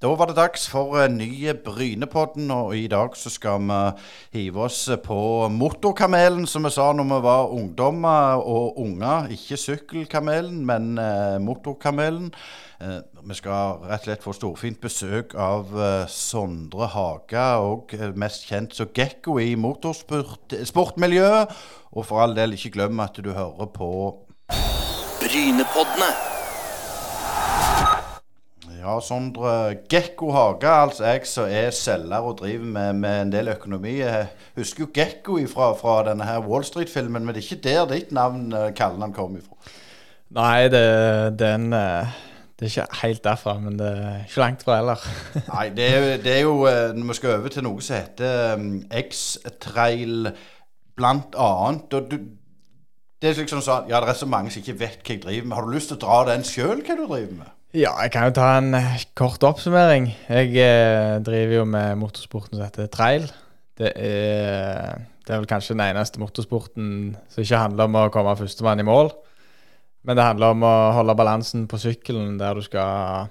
[0.00, 3.80] Da var det dags for nye ny Brynepodden, og i dag så skal vi
[4.38, 9.28] hive oss på motorkamelen, som vi sa når vi var ungdommer og unger.
[9.28, 12.32] Ikke sykkelkamelen, men eh, motorkamelen.
[12.80, 18.16] Eh, vi skal rett og slett få storfint besøk av eh, Sondre Haga, og eh,
[18.16, 21.52] mest kjent som Gekko i motorsportmiljøet.
[21.92, 23.92] Og for all del, ikke glem at du hører på
[25.20, 26.29] Brynepoddene.
[28.80, 29.74] Ja, Sondre.
[29.92, 33.98] Gekko Haga, altså jeg som er selger og driver med, med en del økonomi.
[33.98, 37.84] Jeg husker jo Gekko fra, fra denne her Wall Street-filmen, men det er ikke der
[37.90, 39.76] ditt navn, eh, kallenavn, kom ifra.
[40.32, 40.80] Nei, det,
[41.42, 42.16] den, eh,
[42.56, 45.06] det er ikke helt derfra, men det er ikke langt fra heller.
[45.54, 48.56] Nei, det er, det er jo eh, Når vi skal over til noe som heter
[48.56, 48.74] um,
[49.04, 50.32] X-Trail
[50.96, 52.00] blant annet.
[52.00, 52.20] og du,
[53.20, 55.48] det er liksom sånn, ja, det er så mange som ikke vet hva jeg driver
[55.48, 55.58] med.
[55.58, 57.56] Har du lyst til å dra den sjøl, hva du driver med?
[57.70, 60.08] Ja, jeg kan jo ta en eh, kort oppsummering.
[60.26, 63.28] Jeg eh, driver jo med motorsporten som heter trail.
[63.78, 66.88] Det er, det er vel kanskje den eneste motorsporten
[67.30, 69.12] som ikke handler om å komme førstemann i mål.
[70.02, 73.30] Men det handler om å holde balansen på sykkelen der du skal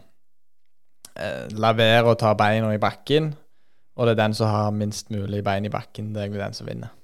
[1.19, 3.33] eh, la være å ta beina i bakken.
[3.99, 6.71] Og det er den som har minst mulig bein i bakken, det er den som
[6.71, 6.95] vinner.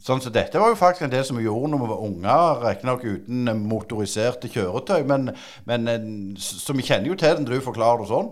[0.00, 2.60] Sånn så Dette var jo faktisk en del som vi gjorde når vi var unger,
[2.62, 5.02] riktignok uten motoriserte kjøretøy.
[5.08, 5.34] Men,
[5.68, 6.06] men eh,
[6.40, 8.30] så vi kjenner jo til den, du forklarer det sånn.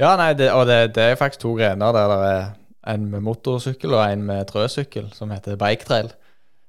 [0.00, 2.48] Ja, nei, det, og det, det, er faktisk to grener der det er
[2.94, 6.10] en med motorsykkel og en med trøsykkel, som heter biketrail.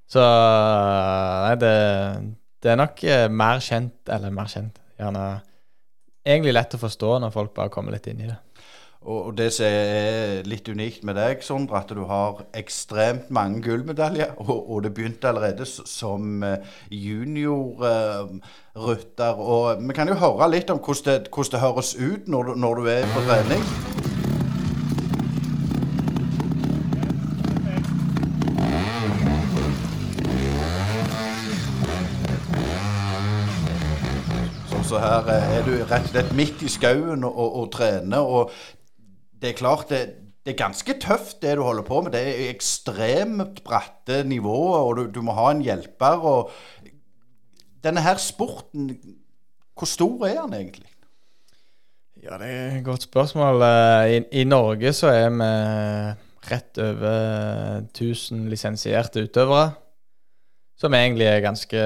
[0.10, 1.74] Så nei, det,
[2.62, 5.26] det, er nok eh, mer kjent, eller mer kjent, gjerne
[6.26, 8.38] egentlig lett å forstå når folk bare kommer litt inn i det.
[9.00, 14.34] Og det som er litt unikt med deg, Sondre, at du har ekstremt mange gullmedaljer.
[14.44, 16.58] Og, og, det begynte allerede som eh,
[16.92, 19.40] juniorrytter.
[19.40, 22.44] Uh, og vi kan jo høre litt om hvordan det, hvordan det høres ut når
[22.44, 23.64] du, når du er på trening.
[34.90, 38.26] Så her eh, er du rett og slett midt i skauen og, og, og trener.
[38.26, 38.50] og
[39.42, 40.02] det er klart det,
[40.46, 42.14] det, er ganske tøft, det du holder på med.
[42.16, 46.24] Det er ekstremt bratte nivåer, og du, du må ha en hjelper.
[46.26, 46.52] og
[47.84, 48.92] Denne her sporten,
[49.78, 50.90] hvor stor er den egentlig?
[52.20, 53.62] Ja, det er et godt spørsmål.
[53.64, 55.52] Eh, I, I, Norge så er vi
[56.50, 59.72] rett over 1000 lisensierte utøvere.
[60.80, 61.80] Som egentlig er ganske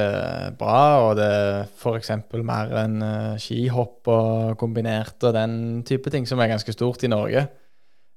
[0.60, 2.12] bra, og det er f.eks.
[2.46, 5.56] mer enn uh, skihopp og kombinert og den
[5.88, 7.48] type ting, som er ganske stort i Norge.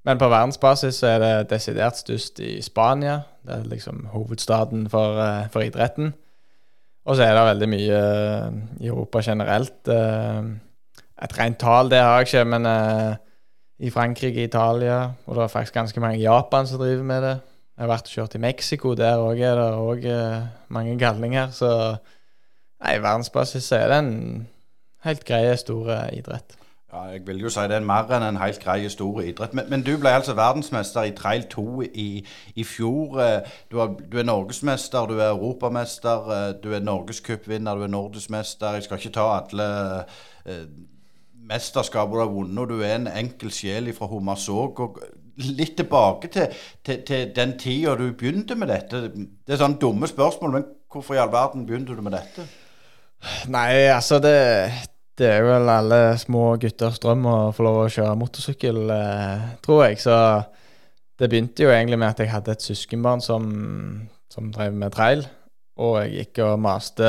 [0.04, 3.22] Men på verdensbasis så er det desidert størst i Spania.
[3.40, 6.12] Det er liksom hovedstaden for, uh, for idretten.
[7.06, 7.98] Og så er det veldig mye
[8.82, 9.88] i Europa generelt.
[9.88, 12.66] et rent tall, det har jeg ikke, men
[13.78, 17.36] i Frankrike, Italia, og det er faktisk ganske mange i Japan som driver med det.
[17.76, 18.94] Jeg har vært og kjørt i Mexico.
[18.96, 21.50] Der òg er det også, uh, mange galninger.
[21.52, 21.70] Så
[22.80, 24.14] nei, verdensbasis er det en
[25.04, 26.56] helt grei, stor idrett.
[26.96, 29.54] Ja, jeg vil jo si det er mer enn en helt grei, stor idrett.
[29.58, 32.06] Men, men, du ble altså verdensmester i trail 2 i,
[32.54, 33.18] i fjor.
[33.20, 37.92] Eh, du er, du er, norgesmester, du er europamester, eh, du er norgescupvinner, du er
[37.92, 38.78] norgesmester.
[38.78, 39.68] Jeg skal ikke ta alle
[40.46, 40.62] eh,
[41.50, 42.70] mesterskap du har vunnet.
[42.70, 44.80] Du er en enkel sjel fra Hommersåk
[45.36, 49.06] litt tilbake til, til, til den tida du begynte med dette.
[49.12, 52.46] Det er sånne dumme spørsmål, men hvorfor i all verden begynte du med dette?
[53.52, 54.36] Nei, altså det,
[55.18, 59.86] det er vel alle små gutters drøm å få lov å kjøre motorsykkel, eh, tror
[59.86, 60.02] jeg.
[60.04, 60.16] Så
[61.16, 63.48] det begynte jo egentlig med at jeg hadde et søskenbarn som,
[64.32, 65.24] som drev med trail.
[65.80, 67.08] Og jeg gikk og maste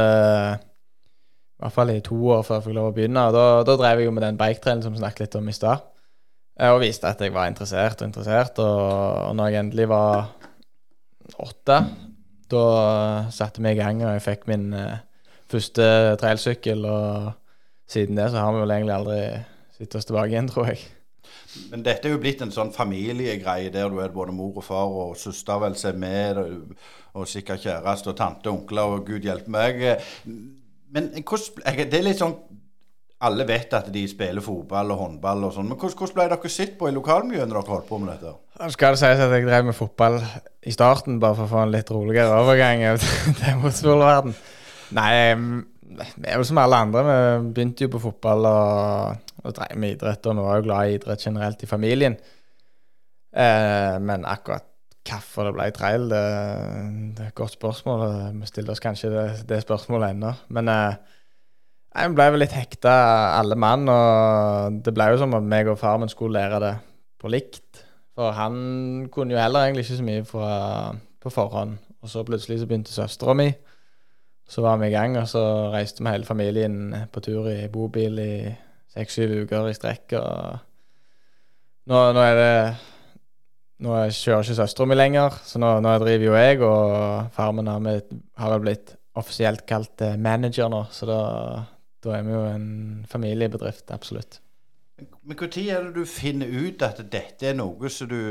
[1.57, 3.27] i hvert fall i to år før jeg fikk lov å begynne.
[3.29, 5.55] Og da, da drev jeg jo med den biketrailen som vi snakket litt om i
[5.55, 5.85] stad.
[6.57, 8.59] Og viste at jeg var interessert og interessert.
[8.63, 10.31] Og, når jeg endelig var
[11.43, 11.77] åtte,
[12.49, 12.63] da
[13.33, 14.97] satte vi i gang, og jeg fikk min uh,
[15.51, 15.85] første
[16.21, 16.85] trailsykkel.
[16.89, 17.31] Og
[17.89, 19.19] siden det så har vi vel egentlig aldri
[19.77, 20.81] sittet oss tilbake igjen, tror jeg.
[21.71, 24.91] Men dette er jo blitt en sånn familiegreie der du er både mor og far
[25.03, 26.41] og søster vel seg med,
[27.17, 29.83] og sikkert kjæreste og tante og onkler og gud hjelpe meg.
[30.25, 32.35] Men hvordan, det er litt sånn
[33.25, 35.71] alle vet at de spiller fotball og håndball og sånn.
[35.71, 38.33] Men hvordan, hvordan, ble dere sett på i lokalmiljøet når dere holdt på med dette?
[38.57, 40.19] Nå skal det sies at jeg drev med fotball
[40.67, 44.37] i starten, bare for å få en litt roligere overgang til motorsportverden.
[44.97, 45.09] Nei,
[45.97, 47.03] vi er jo som alle andre.
[47.07, 50.87] Vi begynte jo på fotball og, og drev med idrett, og vi var jo glad
[50.87, 52.17] i idrett generelt i familien.
[53.33, 54.65] Eh, men akkurat
[55.07, 56.23] hvorfor det ble trail, det,
[57.15, 58.01] det, er et godt spørsmål.
[58.41, 60.33] Vi stiller oss kanskje det, det spørsmålet ennå.
[60.53, 61.16] Men eh,
[61.97, 62.93] Vi ble vel litt hekta,
[63.39, 63.87] alle mann.
[63.89, 66.73] Og det ble jo som om meg og far min skulle lære det
[67.17, 67.81] på likt.
[68.17, 70.51] For han kunne jo heller egentlig ikke så mye fra,
[71.21, 71.77] på forhånd.
[72.01, 73.49] Og så plutselig så begynte søstera mi.
[74.47, 75.41] Så var vi i gang, og så
[75.73, 78.31] reiste vi hele familien på tur i bobil i
[78.93, 80.15] seks-syv uker i strekk.
[80.21, 80.61] Og
[81.89, 82.53] nå, nå er det
[83.77, 87.67] Nå kjører ikke søstera mi lenger, så nå, nå driver jo jeg, og far min
[87.69, 87.99] har,
[88.41, 91.19] har vel blitt offisielt kalt eh, manager nå, så da,
[92.07, 92.67] da er vi jo en
[93.09, 94.39] familiebedrift, absolutt.
[94.97, 98.21] Men når er det du finner ut at dette er noe som du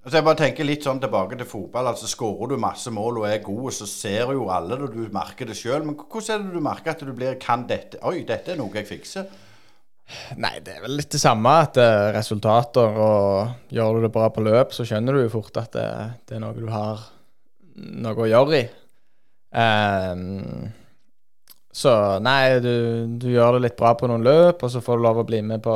[0.00, 1.90] Altså Jeg bare tenker litt sånn tilbake til fotball.
[1.90, 5.44] altså Skårer du masse mål og er god, så ser jo alle det, du merker
[5.44, 5.84] det sjøl.
[5.84, 8.72] Men hvordan er det du merker at du blir Kan dette Oi, dette er noe
[8.78, 9.28] jeg fikser?
[10.40, 11.52] Nei, det er vel litt det samme.
[11.66, 15.60] At er resultater og gjør du det bra på løp, så skjønner du jo fort
[15.60, 15.88] at det,
[16.26, 17.04] det er noe du har
[17.76, 18.64] noe å gjøre i.
[19.50, 20.70] Um,
[21.70, 22.72] så nei, du,
[23.22, 25.38] du, gjør det litt bra på noen løp, og så får du lov å bli
[25.46, 25.74] med på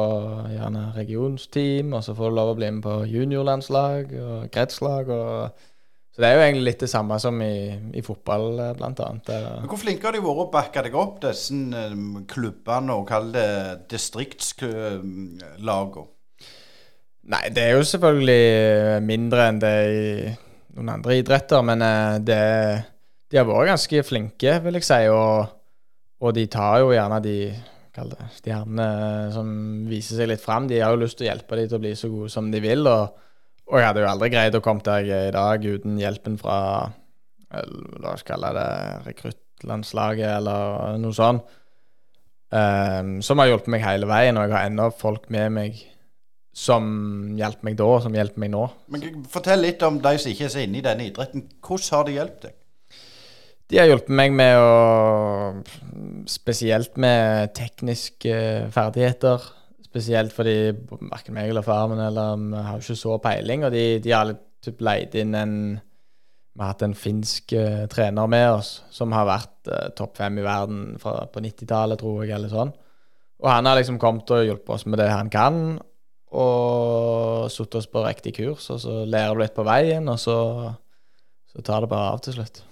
[0.50, 5.12] gjerne regionsteam, og så får du lov å bli med på juniorlandslag og kretslag.
[5.14, 5.70] og
[6.14, 8.44] så det er jo egentlig litt det samme som i, i fotball,
[8.79, 9.06] bl.a.
[9.67, 11.94] Hvor flinke har de vært å backe deg opp, disse eh,
[12.31, 13.49] klubbene og kall det
[13.90, 16.06] distriktslagene?
[17.35, 20.31] Nei, det er jo selvfølgelig mindre enn det i
[20.76, 22.38] noen andre idretter, men eh, det,
[23.31, 25.02] de har vært ganske flinke, vil jeg si.
[25.11, 25.50] Og,
[26.25, 27.38] og de tar jo gjerne de
[28.35, 28.87] stjernene
[29.35, 29.50] som
[29.87, 30.67] viser seg litt fram.
[30.71, 32.62] De har jo lyst til å hjelpe dem til å bli så gode som de
[32.65, 32.88] vil.
[32.88, 33.21] og
[33.65, 36.37] og jeg hadde jo aldri greid å komme der jeg er i dag uten hjelpen
[36.41, 36.59] fra
[37.55, 38.71] La oss kalle det
[39.05, 41.53] rekruttlandslaget eller noe sånt.
[42.55, 45.79] Um, som har hjulpet meg hele veien, og jeg har ennå folk med meg
[46.55, 46.85] som
[47.38, 48.65] hjelper meg da, og som hjelper meg nå.
[48.94, 51.47] Men Fortell litt om de som ikke er så inne i denne idretten.
[51.62, 52.59] Hvordan har de hjulpet deg?
[53.72, 54.72] De har hjulpet meg med å
[56.28, 58.34] Spesielt med tekniske
[58.72, 59.43] ferdigheter.
[59.84, 60.72] Spesielt fordi
[61.11, 63.66] verken meg eller far min eller vi har ikke så peiling.
[63.66, 64.32] Og de, de har
[64.64, 65.56] typ leid inn en
[66.55, 70.37] Vi har hatt en finsk uh, trener med oss som har vært uh, topp fem
[70.38, 72.70] i verden fra, på 90-tallet, tror jeg, eller sånn.
[73.43, 75.56] Og han har liksom kommet og hjulpet oss med det han kan,
[76.31, 78.69] og satt oss på riktig kurs.
[78.70, 80.38] Og så lærer du litt på veien, og så,
[81.50, 82.62] så tar det bare av til slutt.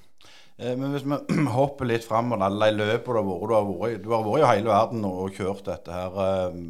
[0.62, 4.10] Eh, men hvis vi hopper litt fram og alle de løpene du har vært Du
[4.14, 6.20] har vært i hele verden og kjørt dette her.
[6.26, 6.60] Eh,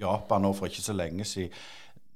[0.00, 1.54] Japan nå for ikke så lenge siden.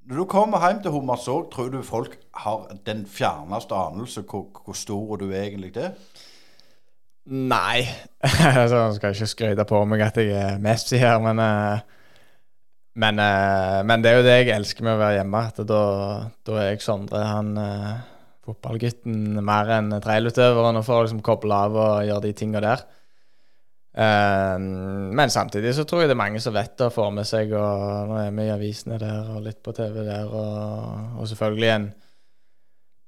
[0.05, 4.77] Når du kommer hjem til Hummersåk, tror du folk har den fjerneste anelse hvor, hvor
[4.77, 5.95] stor du egentlig er?
[7.25, 7.87] Nei.
[8.61, 11.79] altså, jeg skal ikke skryte på meg at jeg er Messi her, men, eh,
[13.01, 13.23] men,
[13.89, 15.41] men det er jo det jeg elsker med å være hjemme.
[15.49, 15.81] At da,
[16.45, 17.25] da er jeg Sondre.
[17.25, 17.57] Han
[18.45, 22.85] fotballgutten mer enn trailutøveren og får liksom koble av og gjøre de tinga der.
[23.95, 24.59] Uh,
[25.15, 27.53] men samtidig så tror jeg det er mange som vet det og får med seg,
[27.55, 31.71] og nå er vi i avisene der og litt på TV der, og, og selvfølgelig
[31.77, 31.89] en,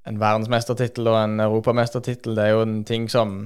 [0.07, 2.39] en verdensmestertittel og en europamestertittel.
[2.39, 3.41] Det er jo en ting som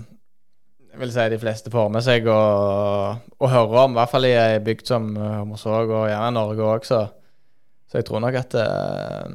[0.91, 4.27] jeg vil si de fleste får med seg og, og hører om, i hvert fall
[4.29, 7.05] i ei bygd som Hommersåk og gjerne Norge òg, så,
[7.89, 9.33] så jeg tror nok at uh,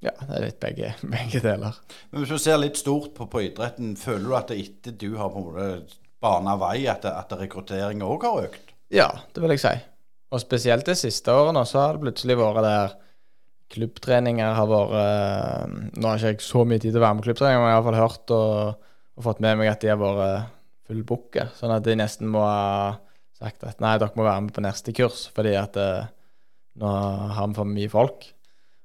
[0.00, 1.76] ja, det er litt begge, begge, deler.
[2.10, 5.12] Men Hvis du ser litt stort på, på idretten, føler du at det etter du
[5.20, 8.74] har på en måte bana vei, at, at rekrutteringen òg har økt?
[8.92, 9.76] Ja, det vil jeg si.
[10.30, 12.96] Og spesielt de siste årene så har det plutselig vært der
[13.70, 17.26] klubbtreninger har vært eh, Nå har ikke jeg så mye tid til å være med
[17.26, 20.56] klubbtreninger, men jeg har iallfall hørt og, og, fått med meg at de har vært
[20.90, 21.46] full bukke.
[21.58, 22.96] Sånn at de nesten må ha
[23.40, 26.10] sagt at nei, dere må være med på neste kurs fordi at eh,
[26.80, 26.90] nå
[27.36, 28.30] har vi for mye folk.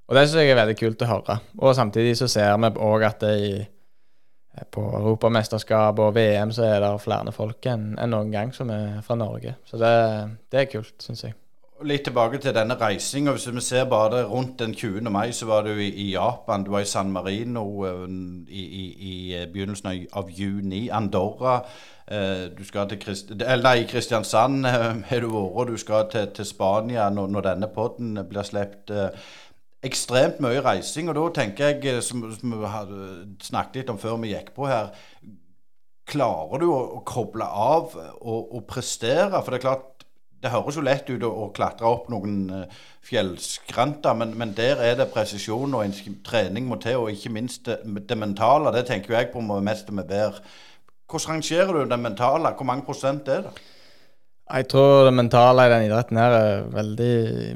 [0.05, 1.39] Og det syns jeg er veldig kult å høre.
[1.61, 3.55] Og samtidig så ser vi òg at det i,
[4.71, 9.01] på Europamesterskap og VM så er det flere folk enn en noen gang som er
[9.05, 9.57] fra Norge.
[9.65, 9.95] Så det,
[10.53, 11.35] det er kult, syns jeg.
[11.83, 13.33] Litt tilbake til denne reisinga.
[13.35, 15.09] Hvis vi ser bare rundt den 20.
[15.11, 16.63] mai, så var du i, i Japan.
[16.63, 18.05] Du var i San Marino uh,
[18.47, 20.87] i, i, i, begynnelsen av, juni.
[20.89, 21.59] Andorra.
[22.05, 25.71] Du skal til Christ nei, Kristiansand har du vært.
[25.73, 29.17] Du skal til, til Spania når, når denne podden blir sluppet
[29.87, 31.09] ekstremt mye reising.
[31.11, 33.09] Og da tenker jeg, eh, som, som vi hadde
[33.45, 34.93] snakket litt om før vi gikk på her
[36.05, 39.39] Klarer du å, å koble av og, og, prestere?
[39.39, 40.03] For det er klart,
[40.37, 44.83] det høres jo lett ut å, å klatre opp noen uh, fjellskranter, men, men, der
[44.85, 48.75] er det presisjon og en trening må til, og ikke minst det, det mentale.
[48.75, 50.45] Det tenker jeg på mest med bedre.
[51.09, 52.53] Hvordan rangerer du det mentale?
[52.53, 53.57] Hvor mange prosent er det?
[54.45, 57.13] Jeg tror det mentale i den idretten her er veldig,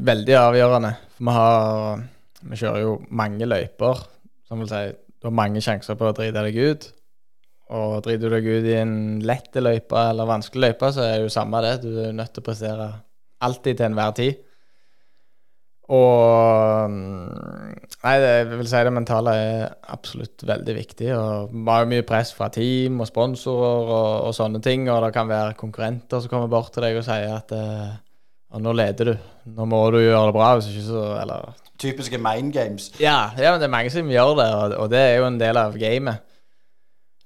[0.10, 0.96] veldig avgjørende.
[1.20, 2.08] For vi har
[2.42, 4.06] vi kjører jo mange løyper,
[4.48, 4.84] som vil si
[5.20, 6.90] du har mange sjanser på å drite deg ut.
[7.76, 8.94] Og driter du deg ut i en
[9.28, 11.74] lett løype eller vanskelig løype, så er det jo samme det.
[11.84, 12.88] Du er nødt til å prestere
[13.46, 14.40] alltid til enhver tid.
[15.90, 21.10] Og Nei, Nei, jeg vil si det mentale er absolutt veldig viktig.
[21.18, 24.88] Og Vi har jo mye press fra team og sponsorer og, og, sånne ting.
[24.90, 27.98] Og det kan være konkurrenter som kommer bort til deg og sier at eh,
[28.58, 29.28] nå leder du.
[29.54, 30.54] Nå må du gjøre det bra.
[30.58, 32.90] Hvis ikke så Eller Typiske main games.
[33.00, 35.38] Ja, ja, men det er mange som gjør det, og, og det er jo en
[35.40, 36.26] del av gamet.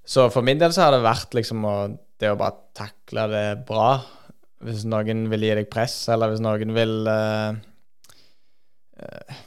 [0.06, 1.78] Så for min del så har det vært liksom å,
[2.22, 3.96] det å bare takle det bra.
[4.64, 7.56] Hvis noen vil gi deg press, eller hvis noen vil uh,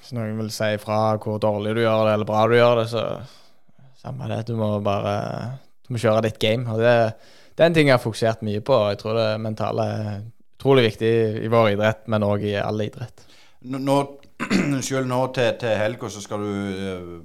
[0.00, 2.88] Hvis noen vil si ifra hvor dårlig du gjør det, eller bra du gjør det,
[2.90, 3.04] så
[4.02, 4.42] samme det.
[4.48, 5.16] Du må bare
[5.86, 6.66] Du må kjøre ditt game.
[6.72, 6.96] Og det,
[7.54, 8.74] det er en ting jeg har fokusert mye på.
[8.74, 9.86] og Jeg tror det mentale
[10.66, 11.10] utrolig viktig
[11.46, 13.26] i vår idrett, men òg i all idrett.
[13.70, 13.98] Nå,
[14.84, 17.20] Selv nå til, til helga så skal du uh,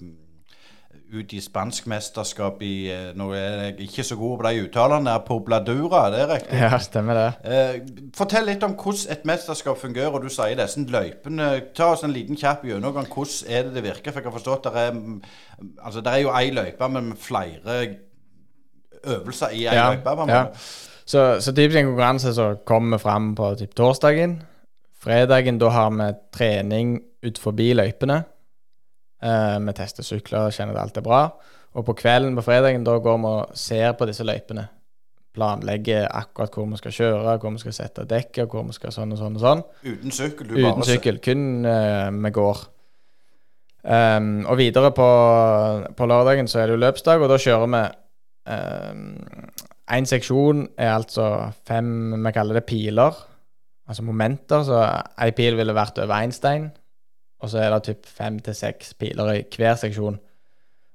[1.12, 5.16] ut i spansk mesterskap i uh, Nå er jeg ikke så god på de uttalene.
[5.28, 6.60] Pobladura, det er riktig?
[6.62, 7.26] Ja, stemmer det.
[7.44, 10.14] Uh, fortell litt om hvordan et mesterskap fungerer.
[10.14, 11.50] og Du sier disse løypene.
[11.76, 13.10] Ta oss en liten kjapp gjennomgang.
[13.12, 14.14] Hvordan er det det virker?
[14.14, 15.02] For jeg har forstått at det er,
[15.82, 17.82] altså, det er jo én løype men flere
[19.02, 20.16] øvelser i én ja, løype.
[20.32, 20.46] Ja.
[21.12, 24.40] Så, så typisk en konkurranse som kommer fram på typ, torsdagen
[25.02, 28.20] Fredagen da har vi trening ut forbi løypene.
[29.22, 31.22] Eh, vi tester sykler og kjenner at alt er bra.
[31.74, 34.68] Og på kvelden på fredagen da går vi og ser på disse løypene.
[35.34, 39.16] Planlegger akkurat hvor vi skal kjøre, hvor vi skal sette dekket, hvor vi skal sånn
[39.16, 39.66] og sånn og sånn.
[39.88, 40.52] Uten sykkel?
[40.52, 42.64] Du Uten sykkel, kun uh, med går.
[43.82, 45.10] Um, og videre på,
[45.98, 47.84] på, lørdagen så er det jo løpsdag, og da kjører vi
[49.92, 53.18] Um, seksjon er altså fem Vi kaller det piler
[53.92, 54.64] altså momenter.
[54.64, 54.80] Så
[55.22, 56.70] ei pil ville vært over én stein,
[57.42, 60.20] og så er det typ fem til seks piler i hver seksjon.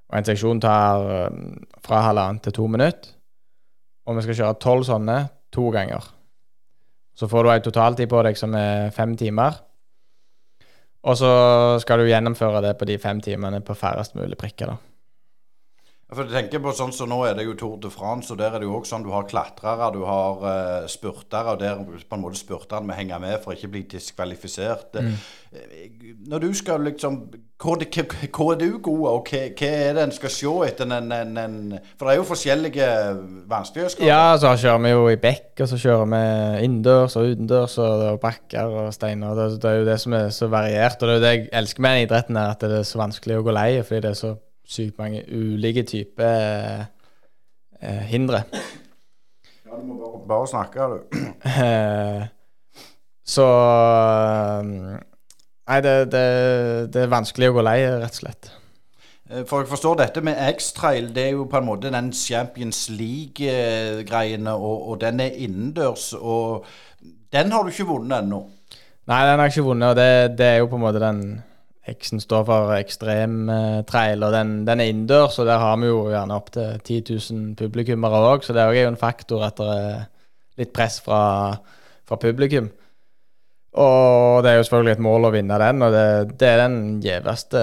[0.07, 3.13] Og en seksjon tar um, fra halvannen til to minutter.
[4.07, 5.17] Og vi skal kjøre tolv sånne
[5.51, 6.05] to ganger.
[7.17, 9.57] Så får du ei totaltid på deg som er fem timer.
[11.07, 11.31] Og så
[11.83, 14.71] skal du gjennomføre det på de fem timene på færrest mulig prikker.
[14.71, 14.77] da.
[16.07, 18.39] For jeg tenker på sånn som så Nå er det jo Tour de France, og
[18.39, 21.81] der er det jo også sånn du har klatrere, du har uh, spurtere, og der
[21.83, 24.95] på en måte spurterne må henge med for å ikke bli diskvalifisert.
[25.03, 25.17] Mm.
[25.51, 27.19] Eh, når du skal liksom
[27.57, 27.81] hvor
[28.53, 31.59] er du god, og hva, hva, er det en skal se etter en, en, en,
[31.97, 32.89] For det er jo forskjellige
[33.49, 34.11] vanskelighetsgrader.
[34.11, 36.23] Ja, så kjører vi jo i bekk, og så kjører vi
[36.67, 39.35] innendørs og utendørs, og, og bakker og steiner.
[39.35, 41.47] Det, det, er jo det som er så variert, og det er jo det jeg
[41.63, 44.21] elsker med idretten, er at det er så vanskelig å gå lei, fordi det er
[44.21, 44.37] så
[44.67, 46.85] sykt mange ulike typer
[47.81, 48.43] eh, hindre.
[49.65, 50.97] Ja, du må bare, bare snakke, du.
[51.47, 52.27] Eh,
[53.27, 54.99] så eh,
[55.67, 56.27] Nei, det, det,
[56.93, 58.51] det, er vanskelig å gå lei, rett og slett.
[59.27, 62.85] Eh, for jeg forstår dette med X-Trail, det er jo på en måte den Champions
[62.87, 66.13] League-greiene, og, og, den er innendørs.
[66.15, 66.63] Og
[67.35, 68.45] den har du ikke vunnet ennå?
[69.07, 71.21] Nei, den har jeg ikke vunnet, og det, det er jo på en måte den
[71.87, 73.47] X-en står for ekstrem
[73.87, 76.97] trail, og den, den, er innendørs, og der har vi jo gjerne opptil 10
[77.31, 80.01] 000 publikummere òg, så det er jo en faktor at det er
[80.59, 81.21] litt press fra,
[82.07, 82.69] fra, publikum.
[83.77, 86.07] Og det er jo selvfølgelig et mål å vinne den, og det,
[86.41, 87.61] det er den gjeveste,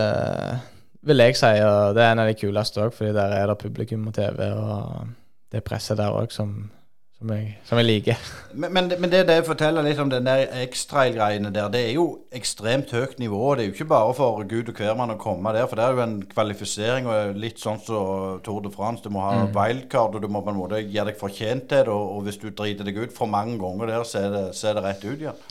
[1.05, 1.53] vil jeg si.
[1.67, 4.41] Og det er en av de kuleste òg, fordi der er det publikum og TV,
[4.55, 5.11] og
[5.53, 6.55] det presset der òg som
[7.25, 8.25] som jeg, som jeg liker.
[8.53, 12.05] Men, men, men, det det forteller litt om den der X-trail-greiene der, det er jo
[12.35, 13.55] ekstremt høyt nivå.
[13.55, 15.97] Det er jo ikke bare for gud og hvermann å komme der, for det er
[15.97, 18.05] jo en kvalifisering og litt sånn som så
[18.45, 19.01] Tour de France.
[19.05, 19.57] Du må ha mm.
[19.57, 21.97] wildcard, og du må på en måte gjøre deg fortjent til det.
[21.97, 24.71] Og, og, hvis du driter deg ut for mange ganger der, så er det, så
[24.71, 25.45] er det rett ut igjen.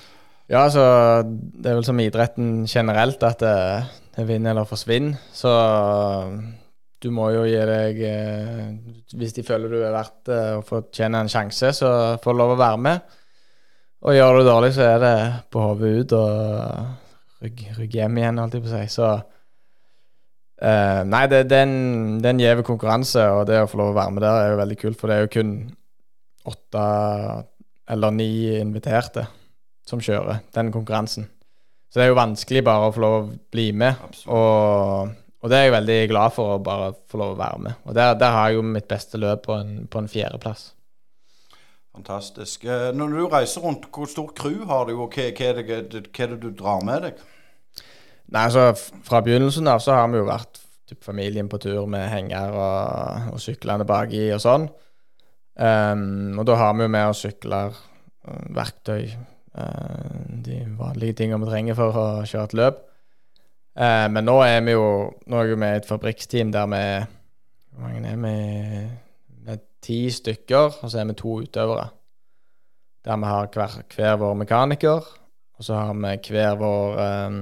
[0.52, 0.84] Ja, altså
[1.26, 3.58] det er vel som idretten generelt at det,
[4.14, 5.18] det vinner eller forsvinner.
[5.34, 5.50] Så
[7.04, 8.72] du må jo gi deg eh,
[9.20, 11.92] Hvis de føler du er verdt det og fortjener en sjanse, så
[12.24, 13.20] får du lov å være med.
[14.04, 15.16] Og gjør du dårlig, så er det
[15.52, 18.84] på hodet ut og rygg, rygg, hjem igjen, holdt jeg på å si.
[18.96, 19.08] Så
[20.64, 23.80] eh, Nei, det, det, er en, det er en gjeve konkurranse, og det å få
[23.80, 25.56] lov å være med der er jo veldig kult, for det er jo kun
[26.52, 26.84] åtte
[27.94, 29.26] eller ni inviterte
[29.88, 31.28] som kjører den konkurransen.
[31.92, 34.00] Så det er jo vanskelig bare å få lov å bli med.
[34.02, 34.32] Absolutt.
[34.34, 37.80] Og og det er jeg veldig glad for å bare få lov å være med.
[37.84, 40.70] Og der, der har jeg jo mitt beste løp på en, på en fjerdeplass.
[41.94, 42.64] Fantastisk.
[42.64, 45.66] Eh, når du reiser rundt, hvor stor crew har du, og hva, hva, er det,
[46.08, 47.20] hva er det du drar med deg?
[48.34, 48.72] Nei, altså
[49.06, 53.36] Fra begynnelsen av så har vi jo vært typ, familien på tur med henger og,
[53.36, 54.70] og syklene baki og sånn.
[55.54, 57.76] Um, og da har vi jo med oss sykler,
[58.26, 59.12] eh, verktøy,
[59.60, 60.16] uh,
[60.48, 62.82] de vanlige tingene vi trenger for å kjøre et løp.
[63.74, 64.86] Eh, men nå er vi jo
[65.26, 66.84] Nå er vi med et fabrikksteam der vi
[67.74, 68.34] Hvor mange er vi?
[69.44, 71.88] Vi er ti stykker, og så er vi to utøvere.
[73.04, 75.10] Der vi har hver, hver vår mekaniker,
[75.58, 77.42] og så har vi hver vår um,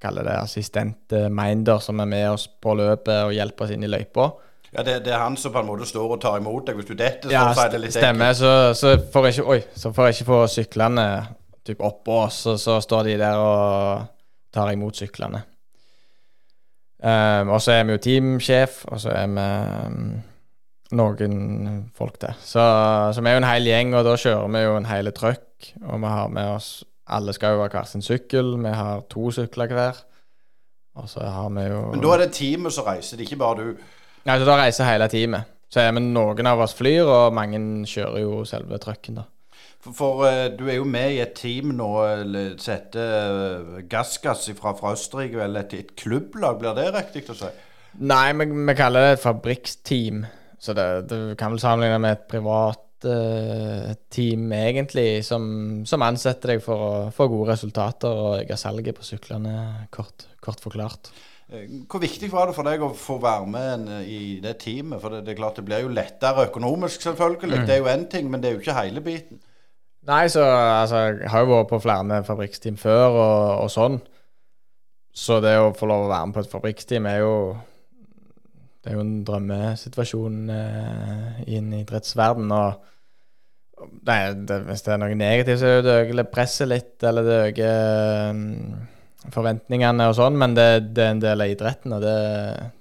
[0.00, 3.90] kaller det assistent minder som er med oss på løpet og hjelper oss inn i
[3.90, 4.30] løypa.
[4.72, 6.88] Ja, det, det, er han som på en måte står og tar imot deg hvis
[6.88, 7.28] du detter?
[7.34, 8.32] Ja, st det stemmer.
[8.32, 11.06] Så, så, får jeg ikke, oi, så får jeg ikke få syklene
[11.66, 14.06] typ oppå oss, og så står de der og
[14.54, 15.44] tar imot syklene.
[17.02, 19.46] Um, og så er vi jo teamsjef, og så er vi
[19.88, 20.12] um,
[20.94, 21.34] noen
[21.96, 22.36] folk der.
[22.38, 22.62] Så,
[23.14, 25.72] så, vi er jo en hel gjeng, og da kjører vi jo en hel truck.
[25.82, 26.72] Og vi har med oss
[27.12, 28.54] Alle skal jo ha hver sin sykkel.
[28.62, 29.98] Vi har to sykler hver.
[30.94, 33.40] Og så har vi jo Men da er det teamet som reiser, det er ikke
[33.40, 33.82] bare du?
[34.28, 35.50] Nei, så da reiser hele teamet.
[35.72, 39.26] Så er vi noen av oss flyr, og mange kjører jo selve trucken, da.
[39.82, 41.90] For, for uh, du er jo med i et team nå
[42.62, 45.40] heter uh, Gassgass fra, fra Østerrike.
[45.40, 47.50] Vel, et, et, klubblag, blir det riktig å si?
[48.02, 50.22] Nei, vi, vi kaller det et fabrikksteam.
[50.62, 55.44] Så det, det kan vel sammenligne med et privat uh, team, egentlig, som,
[55.88, 60.62] som, ansetter deg for å få gode resultater og øke salget på syklene, kort, kort
[60.62, 61.10] forklart.
[61.90, 65.02] Hvor viktig var det for deg å få være med i det teamet?
[65.02, 67.58] For det, det, er klart det blir jo lettere økonomisk, selvfølgelig.
[67.58, 67.66] Mm.
[67.66, 69.42] Det er jo én ting, men det er jo ikke hele biten.
[70.02, 74.00] Nei, så altså, jeg har jo vært på flere fabrikksteam før og, og, sånn.
[75.14, 77.34] Så det å få lov å være med på et fabrikksteam er jo
[78.82, 82.50] Det er jo en drømmesituasjon eh, i en idrettsverden.
[82.50, 87.28] Og nei, det, hvis det er noe negativt, så det øker det presset litt, eller
[87.28, 88.42] det øker um,
[89.30, 90.66] forventningene og sånn, men det,
[90.96, 92.16] det, er en del av idretten, og det,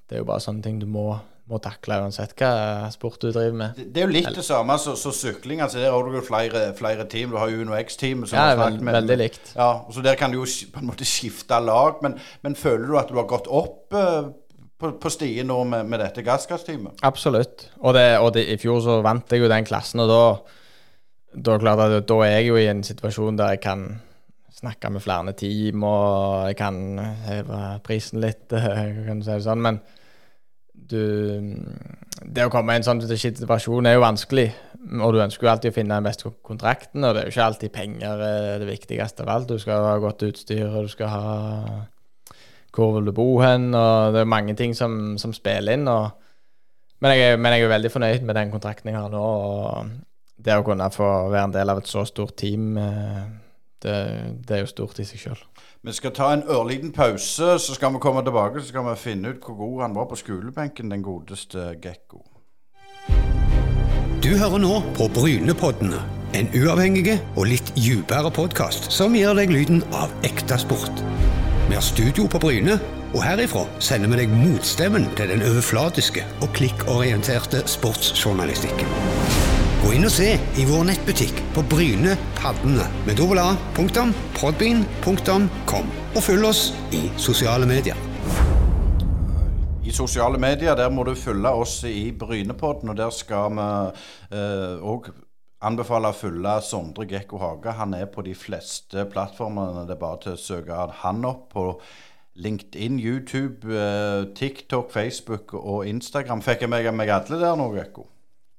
[0.10, 1.12] det er jo bare sånne ting du må
[1.52, 3.78] må takle uansett hva sport du driver med.
[3.78, 5.62] Det, det er jo litt det samme som sykling.
[5.62, 7.34] altså Der har du jo flere, flere team.
[7.34, 8.34] Du har jo UnoX-teamet.
[8.34, 9.54] Ja, veld, med, veldig likt.
[9.56, 12.00] Ja, så Der kan du jo på en måte skifte lag.
[12.02, 14.32] Men, men føler du at du har gått opp uh,
[14.82, 17.02] på, på stien nå med, med dette gassgassteamet?
[17.06, 17.68] Absolutt.
[17.80, 20.24] Og, det, og det, i fjor så vant jeg jo den klassen, og da,
[21.36, 23.86] da, klart da er jeg jo i en situasjon der jeg kan
[24.62, 28.48] snakke med flere team, og jeg kan heve prisen litt,
[29.08, 29.64] kan du si det sånn.
[29.64, 29.82] men
[30.92, 31.58] du
[32.22, 34.50] Det å komme i en sånn situasjon er jo vanskelig.
[34.92, 37.48] Og du ønsker jo alltid å finne den beste kontrakten, og det er jo ikke
[37.48, 39.52] alltid penger er det viktigste av alt.
[39.52, 41.26] Du skal ha godt utstyr, og du skal ha
[42.72, 43.74] Hvor vil du bo hen?
[43.76, 45.88] Og det er mange ting som, som spiller inn.
[45.92, 46.10] Og,
[47.02, 49.22] men, jeg, men, jeg, er veldig fornøyd med den kontrakten jeg har nå.
[49.22, 49.92] Og
[50.42, 53.26] det å kunne få være en del av et så stort team, eh,
[53.84, 53.98] det,
[54.48, 55.44] det er jo stort i seg sjøl.
[55.84, 59.32] Vi skal ta en ørliten pause, så skal vi komme tilbake så skal vi finne
[59.34, 62.22] ut hvor god han var på skolebenken, den godeste Gekko.
[64.22, 66.04] Du hører nå på Brynepoddene,
[66.38, 71.02] en uavhengig og litt dypere podkast som gir deg lyden av ekte sport.
[71.66, 72.78] Vi har studio på Bryne,
[73.16, 79.21] og herifra sender vi deg motstemmen til den overflatiske og klikkorienterte sportsjournalistikken.
[79.82, 86.70] Gå inn og se i vår nettbutikk på Bryne Paddene med www.podbean.com, og følg oss
[86.94, 87.98] i sosiale medier.
[89.82, 93.66] I sosiale medier der må du følge oss i Brynepodden, og der skal vi
[94.86, 95.18] òg eh,
[95.66, 97.74] anbefale å følge Sondre Gekko Hage.
[97.82, 99.90] Han er på de fleste plattformene.
[99.90, 101.82] Det er bare til å søke han opp på
[102.38, 106.46] LinkedIn, YouTube, eh, TikTok, Facebook og Instagram.
[106.46, 108.06] Fikk jeg meg, meg alle der nå, Gekko?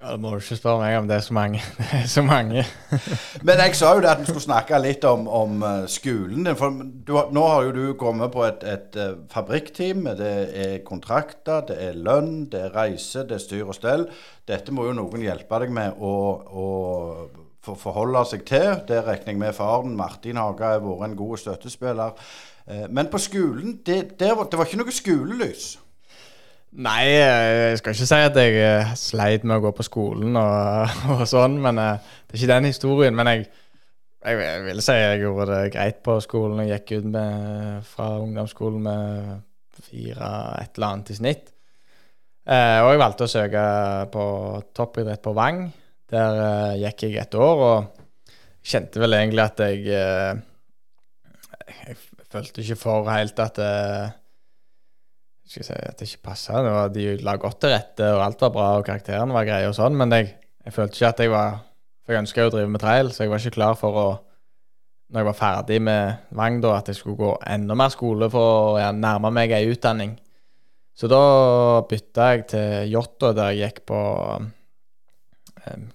[0.03, 1.61] Ja, Du må ikke spørre meg om, det er så mange.
[1.79, 2.65] Det er så mange.
[3.47, 6.57] Men jeg sa jo det at vi skulle snakke litt om, om uh, skolen din.
[6.59, 6.75] For
[7.07, 10.09] du, nå har jo du kommet på et, et uh, fabrikkteam.
[10.19, 10.33] Det
[10.65, 14.09] er kontrakter, det er lønn, det er reise, det er styr og stell.
[14.49, 16.17] Dette må jo noen hjelpe deg med å,
[16.51, 16.67] å
[17.63, 18.73] for, forholde seg til.
[18.89, 19.95] Det regner jeg med faren.
[19.97, 22.19] Martin Haga har vært en god støttespiller.
[22.67, 25.77] Uh, men på skolen, det, det, var, det var ikke noe skolelys.
[26.73, 30.95] Nei, jeg skal ikke si at jeg eh, sleit med å gå på skolen og,
[31.19, 33.17] og sånn, men uh, det er ikke den historien.
[33.19, 33.43] Men jeg,
[34.25, 36.63] jeg, jeg, vil si jeg gjorde det greit på skolen.
[36.65, 40.31] Jeg gikk ut med, fra ungdomsskolen med fire
[40.63, 41.53] et eller annet i snitt.
[42.49, 43.67] Uh, og jeg valgte å søke
[44.17, 44.25] på
[44.73, 45.67] toppidrett på Vang.
[46.13, 46.41] Der
[46.81, 48.09] gikk jeg et år og
[48.65, 49.85] kjente vel egentlig at jeg
[51.63, 51.97] Jeg
[52.33, 53.61] følte ikke for helt at
[55.53, 56.63] skal jeg si at det ikke passa.
[56.93, 59.97] De la godt til rette, og alt var bra, og karakteren var grei og sånn,
[59.99, 60.31] men jeg,
[60.65, 61.61] jeg, følte ikke at jeg var
[62.03, 64.07] For jeg ønska å drive med trail, så jeg var ikke klar for å
[65.13, 68.73] Når jeg var ferdig med Vang, da, at jeg skulle gå enda mer skole for
[68.73, 70.17] å ja, nærme meg ei utdanning.
[70.97, 71.21] Så da
[71.89, 74.01] bytta jeg til Jåttå, der jeg gikk på
[75.69, 75.87] um,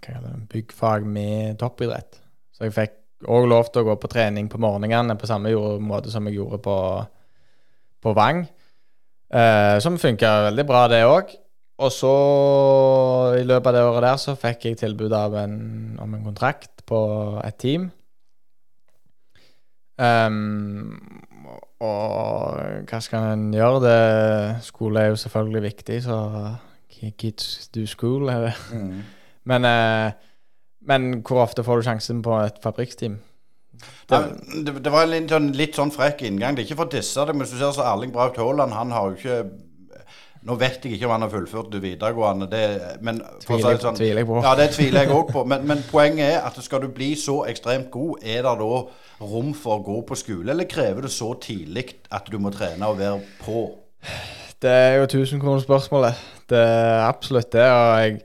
[0.51, 2.21] byggfag med toppidrett.
[2.53, 6.13] Så jeg fikk òg lov til å gå på trening på morgenene på samme måte
[6.13, 6.77] som jeg gjorde på,
[8.05, 8.45] på Vang.
[9.27, 11.35] Uh, som funka veldig bra, det òg.
[11.77, 12.13] og så,
[13.37, 15.57] i løpet av det året der, så fikk jeg tilbud av en,
[16.01, 17.01] om en kontrakt på
[17.45, 17.91] et team.
[19.97, 20.97] Um,
[21.81, 22.57] og
[22.89, 23.83] hva skal en gjøre?
[23.83, 26.17] Det, skole er jo selvfølgelig viktig, så
[27.17, 28.53] kids do school, er det.
[28.73, 29.03] Mm.
[29.43, 30.11] Men, eh,
[30.81, 33.19] men hvor ofte får du sjansen på et fabrikksteam?
[34.07, 34.19] Det,
[34.65, 36.55] det, det, var en litt, sånn, litt sånn frekk inngang.
[36.55, 38.75] Det er ikke for å disse deg, men hvis du ser så Erling Braut Haaland,
[38.77, 39.39] han har jo ikke
[40.47, 42.47] nå vet jeg ikke om han har fullført det videregående.
[42.51, 42.61] Det,
[43.03, 44.37] men, tviler, sånn, tviler jeg på.
[44.45, 45.43] Ja, det tviler jeg òg på.
[45.49, 48.79] Men, men, poenget er at skal du bli så ekstremt god, er det da
[49.27, 52.87] rom for å gå på skole, eller krever det så tidlig at du må trene
[52.87, 53.65] og være på?
[54.61, 56.25] Det er jo tusenkronersspørsmålet.
[56.49, 57.65] Det er absolutt det.
[57.67, 58.21] Og jeg,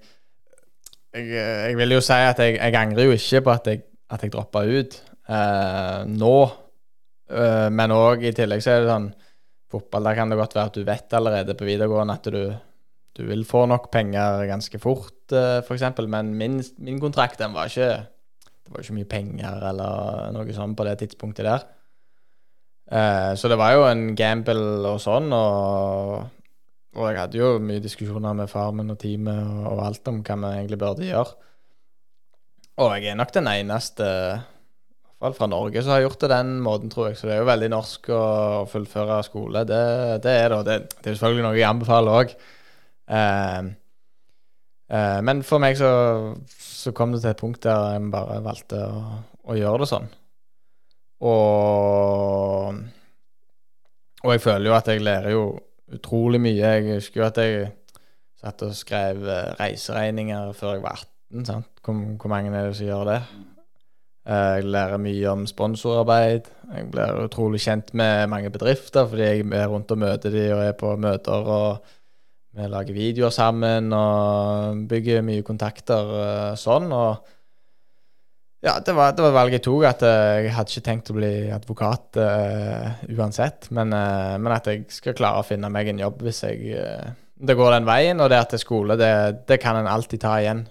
[1.16, 4.22] jeg, jeg, vil jo si at jeg, jeg angrer jo ikke på at jeg, at
[4.22, 6.37] jeg droppa ut eh, nå.
[7.32, 9.11] Eh, men òg i tillegg så er det sånn
[9.72, 12.42] fotball, der kan det godt være at du vet allerede på videregående at du,
[13.16, 15.87] du vil få nok penger ganske fort, eh, f.eks.
[16.06, 17.92] Men min, min, kontrakt den var ikke
[18.62, 21.64] Det var ikke mye penger eller noe sånt på det tidspunktet der.
[22.92, 26.28] Eh, så det var jo en gamble og sånn, og,
[26.94, 30.20] og jeg hadde jo mye diskusjoner med far min og teamet og, og alt om
[30.22, 31.50] hva vi egentlig burde gjøre.
[32.82, 34.06] Og jeg er nok den eneste
[35.22, 37.18] fall fra Norge som har gjort det den måten, tror jeg.
[37.18, 38.24] Så det er jo veldig norsk å
[38.70, 39.64] fullføre skole.
[39.68, 39.82] Det,
[40.24, 40.62] det er det.
[40.66, 42.35] Det, er er selvfølgelig noe jeg anbefaler òg.
[43.18, 43.61] Eh,
[44.96, 45.92] eh, men for meg så,
[46.56, 49.04] så, kom det til et punkt der jeg bare valgte å,
[49.52, 50.11] å gjøre det sånn.
[51.22, 52.80] Og,
[54.24, 55.46] og jeg føler jo at jeg lærer jo
[55.92, 56.58] utrolig mye.
[56.58, 57.70] Jeg husker jo at jeg
[58.42, 61.46] satt og skrev eh, reiseregninger før jeg var 18.
[61.46, 61.72] sant?
[61.82, 63.22] Hvor, hvor mange er det som gjør det?
[64.22, 66.46] Eh, jeg lærer mye om sponsorarbeid.
[66.72, 70.62] Jeg blir utrolig kjent med mange bedrifter fordi jeg er rundt og møter de og
[70.62, 71.50] er på møter.
[71.58, 71.82] og
[72.54, 76.92] Vi lager videoer sammen og bygger mye kontakter eh, sånn.
[76.92, 77.38] og
[78.62, 79.85] ja, det var, det var valget jeg tok.
[79.88, 83.66] At eh, jeg hadde ikke tenkt å bli advokat uh, uansett.
[83.74, 87.11] Men, uh, men, at jeg skal klare å finne meg en jobb hvis jeg, uh,
[87.42, 88.22] det går den veien.
[88.22, 89.11] Og det at det er skole, det,
[89.50, 90.62] det kan en alltid ta igjen.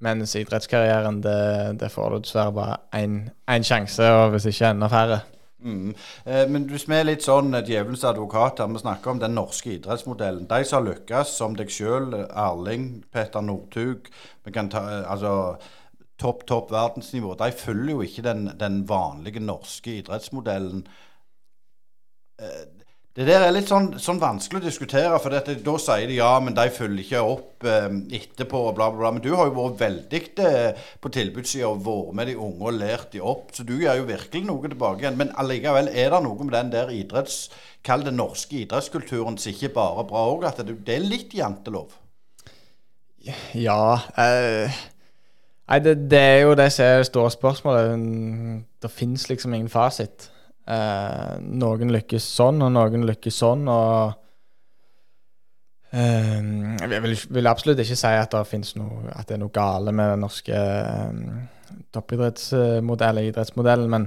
[0.00, 1.40] Mens idrettskarrieren, det,
[1.80, 5.20] det får du dessverre bare én sjanse, og hvis ikke enda færre.
[5.60, 5.94] Mm.
[6.24, 9.74] Eh, men hvis vi er litt sånn eh, djevelens advokater, vi snakker om den norske
[9.74, 10.46] idrettsmodellen.
[10.48, 14.08] De som har lykkes, som deg sjøl, Erling, Petter Northug
[14.46, 15.34] Vi kan ta eh, altså
[16.20, 17.34] topp, topp verdensnivå.
[17.36, 20.86] De følger jo ikke den, den vanlige norske idrettsmodellen.
[22.40, 22.64] Eh,
[23.18, 26.28] det der er litt sånn, sånn vanskelig å diskutere, for dette, da sier de ja,
[26.38, 27.88] men de følger ikke opp eh,
[28.20, 29.10] etterpå og bla, bla, bla.
[29.16, 32.78] Men du har jo vært veldig eh, på tilbudssida og vært med de unge og
[32.78, 33.50] lært de opp.
[33.56, 35.18] Så du gjør jo virkelig noe tilbake igjen.
[35.18, 37.42] Men allikevel er det noe med den der idretts...
[37.80, 41.94] Kall det norske idrettskulturen som ikke bare bra òg, at det, det, er litt jantelov?
[43.56, 44.80] Ja eh,
[45.64, 48.04] Nei, det, det, er jo det som er det store spørsmålet.
[48.84, 50.28] Det fins liksom ingen fasit.
[50.70, 53.66] Eh, noen lykkes sånn, og noen lykkes sånn.
[53.70, 54.12] og
[55.90, 56.36] eh,
[56.84, 60.14] Jeg vil, vil, absolutt ikke si at det, noe, at det er noe gale med
[60.14, 64.06] den norske eh, toppidrettsmodellen, idrettsmodellen, men,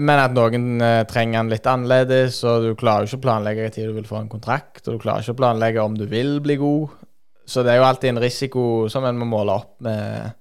[0.00, 3.68] men at noen eh, trenger den litt annerledes, og du klarer jo ikke å planlegge
[3.76, 6.40] når du vil få en kontrakt, og du klarer ikke å planlegge om du vil
[6.42, 6.96] bli god.
[7.48, 10.34] Så det er jo alltid en risiko som en må måle opp med,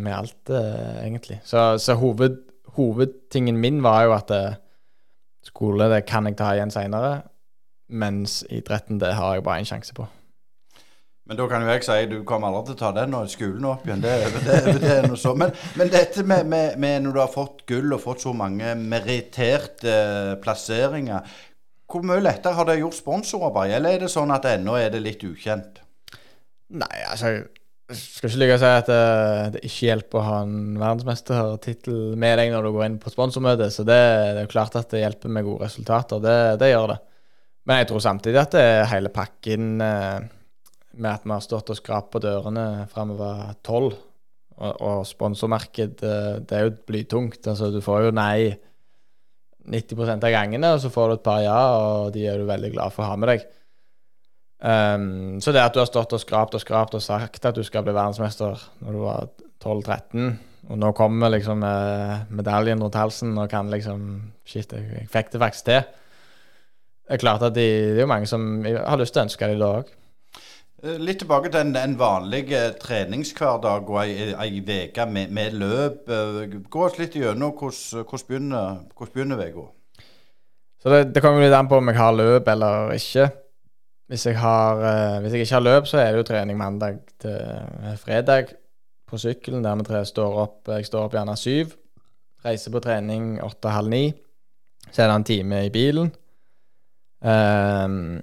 [0.00, 1.42] med alt, eh, egentlig.
[1.46, 2.40] Så, så hoved,
[2.78, 4.58] hovedtingen min var jo at eh,
[5.46, 7.22] skole det kan jeg ta igjen seinere,
[7.92, 10.06] mens idretten det har jeg bare én sjanse på.
[11.28, 13.64] Men da kan jo jeg si du kommer aldri til å ta den når skolen
[13.64, 14.02] er opp igjen.
[14.02, 15.36] Det, det, det er noe så.
[15.38, 18.74] Men, men dette med, med, med, når du har fått gull og fått så mange
[18.80, 21.38] meritterte uh, plasseringer,
[21.92, 25.02] hvor mye lettere har det gjort sponsorarbeid, eller er det sånn at ennå er det
[25.04, 25.82] litt ukjent?
[26.72, 27.36] Nei, altså
[27.98, 31.96] skal ikke lyve å si at det, eh, det ikke hjelper å ha en verdensmestertittel
[32.20, 34.92] med deg når du går inn på sponsormøte, så det, det, er jo klart at
[34.92, 36.22] det hjelper med gode resultater.
[36.22, 36.98] Det, det, gjør det.
[37.68, 40.30] Men jeg tror samtidig at det er hele pakken eh,
[40.92, 43.94] med at vi har stått og skrapt på dørene fra vi var tolv.
[44.62, 47.40] Og, og sponsormarked, eh, det er jo blytungt.
[47.46, 48.52] Altså, du får jo nei
[49.62, 52.72] 90 av gangene, og så får du et par ja, og de er du veldig
[52.74, 53.46] glad for å ha med deg.
[54.62, 57.64] Um, så det at du har stått og skrapt og skrapt og sagt at du
[57.66, 59.24] skal bli verdensmester når du var
[59.64, 60.36] 12-13,
[60.70, 64.04] og nå kommer liksom eh, medaljen rundt halsen og kan liksom
[64.46, 65.82] Shit, jeg, jeg fikk det faktisk til.
[67.02, 69.50] Det er klart at de, det er jo mange som har lyst til å ønske
[69.50, 69.90] det da òg.
[70.82, 72.44] Eh, litt tilbake til en, en vanlig
[72.82, 76.10] treningshverdag og ei uke med, med, løp.
[76.10, 78.50] Eh, gå oss litt gjennom hvordan,
[78.94, 79.68] hvordan begynner uka?
[80.82, 83.30] Så det, det kommer litt an på om jeg har løp eller ikke.
[84.12, 86.98] Hvis jeg, har, eh, hvis jeg ikke har løp, så er det jo trening mandag
[87.22, 88.50] til eh, fredag
[89.08, 91.72] på sykkelen, der vi tre står opp Jeg står opp gjerne syv.
[92.44, 94.12] Reiser på trening åtte-halv ni.
[94.90, 96.12] Så er det en time i bilen.
[97.22, 98.20] Um,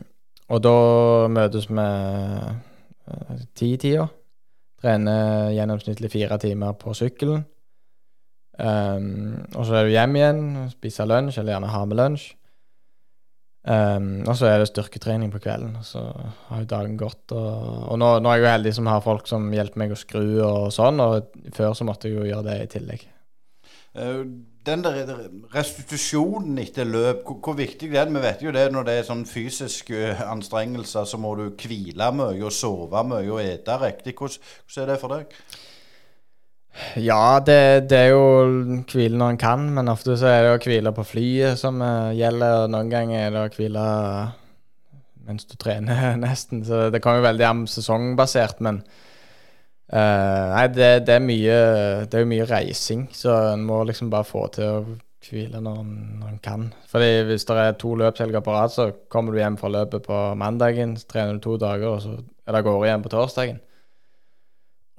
[0.50, 0.78] og da
[1.32, 2.50] møtes vi uh,
[3.56, 4.06] ti-tida.
[4.82, 7.46] Trener gjennomsnittlig fire timer på sykkelen.
[8.60, 12.34] Um, og så er du hjem igjen, spiser lunsj, eller gjerne har med lunsj.
[13.68, 15.76] Um, og så er det styrketrening på kvelden.
[15.80, 16.04] Og så
[16.50, 17.26] har jo dagen gått.
[17.36, 17.56] Og,
[17.92, 20.28] og nå, nå, er jeg jo heldig som har folk som hjelper meg å skru
[20.46, 23.06] og sånn, og før så måtte jeg jo gjøre det i tillegg.
[23.98, 24.24] Uh,
[24.70, 28.86] den der restitusjonen etter løp, hvor, hvor, viktig det er Vi vet jo det når
[28.88, 33.80] det er sånn fysiske anstrengelser, så må du hvile mye og sove mye og ete
[33.82, 34.16] riktig.
[34.20, 35.36] Hvordan, hvordan er det for deg?
[36.96, 40.62] Ja, det, det, er jo hvile når en kan, men ofte så er det å
[40.64, 42.64] hvile på flyet som uh, gjelder.
[42.64, 43.84] og Noen ganger er det å hvile
[45.30, 46.64] mens du trener, nesten.
[46.66, 48.82] Så det kommer jo veldig an sesongbasert, men
[49.92, 51.60] uh, Nei, det, det, er mye
[52.06, 54.82] Det er jo mye reising, så en må liksom bare få til å
[55.30, 56.68] hvile når en, når en kan.
[56.90, 60.20] Fordi hvis det er to løpshelger på rad, så kommer du hjem fra løpet på
[60.40, 63.60] mandagen, så trener du to dager, og så er det av igjen på torsdagen.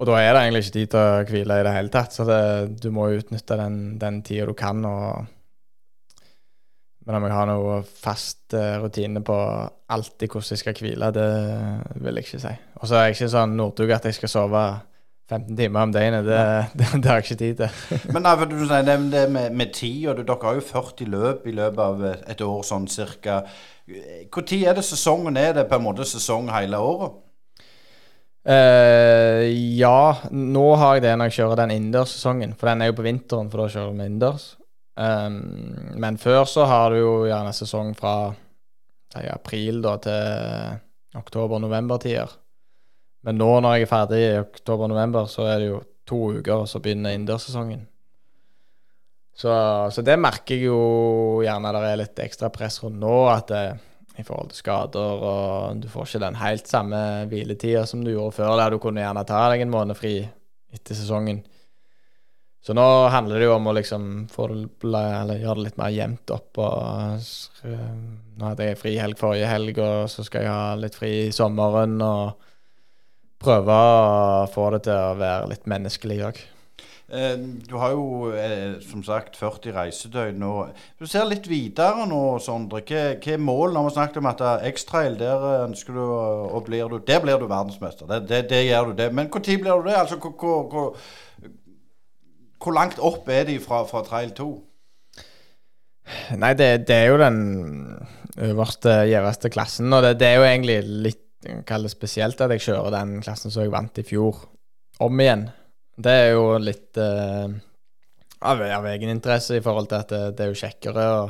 [0.01, 2.25] Og da er det egentlig ikke tid til å hvile i det hele tatt, så
[2.25, 2.41] det,
[2.81, 4.81] du må utnytte den, den tida du kan.
[4.89, 5.27] Og,
[7.05, 9.37] men om jeg har noe fast uh, rutine på
[9.93, 11.29] alltid hvordan jeg skal hvile, det
[12.01, 12.55] vil jeg ikke si.
[12.81, 14.65] Og så er jeg ikke sånn Northug at jeg skal sove
[15.29, 16.25] 15 timer om døgnet.
[16.25, 16.43] Det,
[16.81, 17.81] det, det, har jeg ikke tid til.
[18.15, 21.45] men nei, du sier det, det med, med tid, og dere har jo 40 løp
[21.45, 23.43] i løpet av et år sånn cirka.
[23.85, 25.37] Når er det sesongen?
[25.37, 27.21] Er det på en måte sesong hele året?
[28.41, 29.45] Uh,
[29.77, 32.55] ja, nå har jeg det når jeg kjører den innendørssesongen.
[32.57, 34.47] For den er jo på vinteren, for da kjører vi innendørs.
[34.97, 35.37] Um,
[36.01, 38.15] men før så har du jo gjerne sesong fra
[39.13, 42.33] si, april da til oktober-november-tider.
[43.27, 46.69] Men nå når jeg er ferdig i oktober-november, så er det jo to uker, og
[46.69, 47.85] så begynner innendørssesongen.
[49.37, 49.53] Så,
[49.93, 50.81] så, det merker jeg jo
[51.45, 53.15] gjerne det er litt ekstra press rundt nå.
[53.31, 53.63] at det,
[54.19, 56.99] i forhold til skader, og du får ikke den helt samme
[57.31, 60.17] hviletida som du gjorde før, der du kunne gjerne ta deg en måned fri
[60.71, 61.41] etter sesongen.
[62.61, 66.59] Så nå handler det jo om å liksom det, gjøre det litt mer jevnt opp.
[66.61, 67.23] og
[67.65, 71.33] Nå hadde jeg fri helg forrige helg, og så skal jeg ha litt fri i
[71.33, 71.97] sommeren.
[72.05, 72.51] Og
[73.41, 76.43] prøve å få det til å være litt menneskelig òg.
[77.11, 80.43] Eh, du har jo eh, som sagt 40 reisedøgn.
[80.47, 80.69] og
[80.99, 82.79] Du ser litt videre nå, Sondre.
[82.87, 83.75] Hva, hva er målet?
[83.75, 87.49] Når vi snakket om at X-Trail, der ønsker du og blir du Der blir du
[87.51, 88.07] verdensmester.
[88.07, 89.11] Det, det, det gjør du det.
[89.13, 89.97] Men når blir du det?
[89.99, 90.97] Altså, hvor, hvor,
[92.63, 94.49] hvor, langt opp er de fra, fra trail 2?
[96.39, 97.39] Nei, det, det, er jo den
[98.37, 99.91] øverste, gjeveste klassen.
[99.93, 101.27] Og det, det, er jo egentlig litt
[101.65, 104.43] Kall spesielt at jeg kjører den klassen som jeg vant i fjor,
[105.01, 105.47] om igjen.
[105.95, 107.51] Det er jo litt uh,
[108.41, 111.21] av, av egeninteresse i forhold til at det, det er jo kjekkere å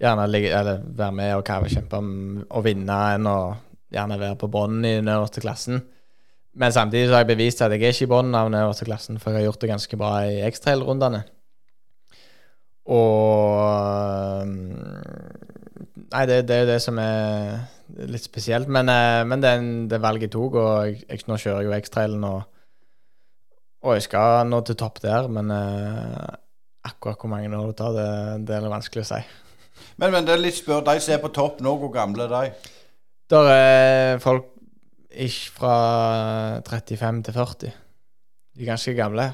[0.00, 2.00] gjerne ligge, eller være med og kjempe
[2.52, 3.38] å vinne enn å
[3.92, 5.80] gjerne være på bunnen i den øverste klassen.
[6.56, 8.88] Men samtidig så har jeg bevist at jeg er ikke i bunnen av den øverste
[8.88, 11.22] klassen, for jeg har gjort det ganske bra i X-Trail-rundene.
[12.86, 14.46] Og
[16.06, 18.70] Nei, det, det er jo det som er litt spesielt.
[18.72, 19.52] Men, eh, men det,
[19.90, 22.55] det valget jeg tok, og jeg, jeg, nå kjører jeg jo X-Trailen og
[23.86, 26.26] og jeg skal nå til topp der, men eh,
[26.86, 28.08] akkurat hvor mange år det tar, det,
[28.48, 29.22] det er litt vanskelig å si.
[30.00, 32.34] Men, men det er litt spør, de som er på topp nå, hvor gamle er
[32.34, 32.74] de?
[33.30, 34.52] Der er folk
[35.16, 35.74] ikke fra
[36.66, 37.74] 35 til 40.
[38.56, 39.30] De er ganske gamle.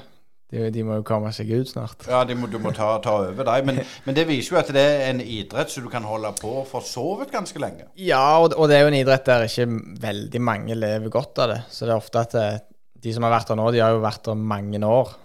[0.53, 2.05] De, de må jo komme seg ut snart.
[2.05, 3.71] Ja, må, du må ta, ta over dem.
[3.71, 6.61] Men, men, det viser jo at det er en idrett som du kan holde på
[6.69, 7.89] for så vidt ganske lenge.
[7.97, 9.67] Ja, og, og, det er jo en idrett der ikke
[10.03, 11.59] veldig mange lever godt av det.
[11.73, 12.47] Så det er ofte at det,
[13.03, 15.15] de som har vært der nå, de har jo vært der mange år.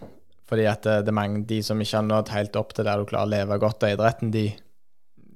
[0.49, 3.01] Fordi at det, det er mange de som ikke har nådd helt opp til der
[3.01, 4.47] du klarer å leve godt av idretten, de,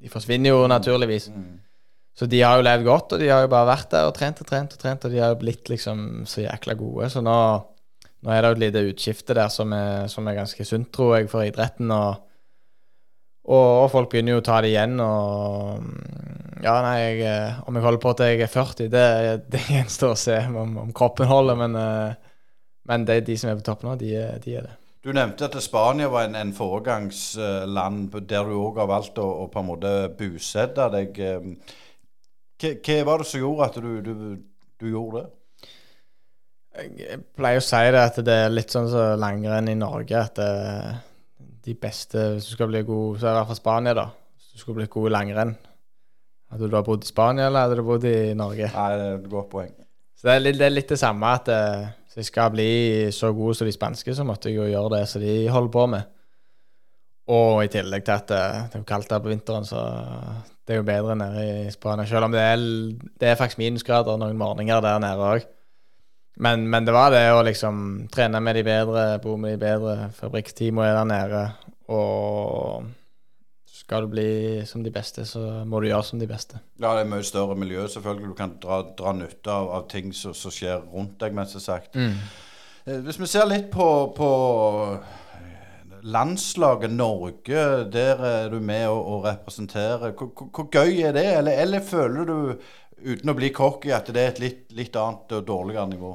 [0.03, 1.29] de forsvinner jo naturligvis.
[1.33, 1.61] Mm.
[2.17, 4.41] Så de har jo levd godt, og de har jo bare vært der og trent
[4.43, 7.09] og trent og trent, og de har jo blitt liksom så jækla gode.
[7.13, 7.37] Så nå,
[8.25, 11.17] nå er det jo et lite utskifte der som er, som er ganske sunt, tror
[11.19, 11.93] jeg, for idretten.
[11.93, 12.29] og
[13.43, 15.01] og, og, folk begynner jo å ta det igjen.
[15.03, 19.07] Og ja, nei, jeg, om jeg holder på til jeg er 40, det,
[19.51, 21.59] det gjenstår å se om, om kroppen holder.
[21.65, 22.31] Men uh,
[22.89, 24.15] men det, de som er på topp nå, de,
[24.45, 24.79] de, er det.
[25.03, 29.47] Du nevnte at Spania var en, en foregangsland der du òg har valgt å, å,
[29.51, 31.23] på en måte bosette deg.
[32.63, 34.13] Hva, hva var det som gjorde at du, du,
[34.79, 35.31] du gjorde det?
[36.73, 40.23] Jeg pleier å si det at det er litt sånn som så langrenn i Norge.
[40.23, 40.53] At det,
[41.63, 44.07] de beste Hvis du skal bli god, så er det i hvert fall Spania, da.
[44.39, 45.55] Hvis du skal bli god i langrenn.
[46.53, 48.71] Hadde du da bodd i Spania, eller hadde du bodd i Norge?
[48.75, 49.75] Nei, det er et godt poeng.
[50.19, 52.73] Så det er litt det, er litt det samme at eh, hvis jeg skal bli
[53.15, 55.87] så god som de spanske, så måtte jeg jo gjøre det som de holder på
[55.95, 56.11] med.
[57.33, 59.81] Og i tillegg til at det, det er jo kaldt her på vinteren, så
[60.67, 62.05] det er jo bedre nede i Spania.
[62.07, 62.61] Selv om det er,
[63.21, 65.47] det er faktisk minusgrader noen morgener der nede òg.
[66.43, 70.11] Men, men, det var det å liksom trene med de bedre, bo med de bedre.
[70.17, 71.43] Fabrikkteamet er der nede.
[71.93, 72.87] Og
[73.83, 76.61] skal du bli som de beste, så må du gjøre som de beste.
[76.79, 78.31] Ja, det er mye større miljø, selvfølgelig.
[78.31, 81.99] Du kan dra, dra nytte av, av ting som, som, skjer rundt deg, mest sagt.
[81.99, 82.15] Mm.
[82.87, 84.29] Eh, hvis vi ser litt på, på
[86.15, 90.15] landslaget Norge, der er du med og, og representerer.
[90.15, 91.27] Hvor, hvor, gøy er det?
[91.41, 92.37] Eller, eller, føler du,
[93.03, 96.13] uten å bli cocky, at det er et litt, litt annet og dårligere nivå?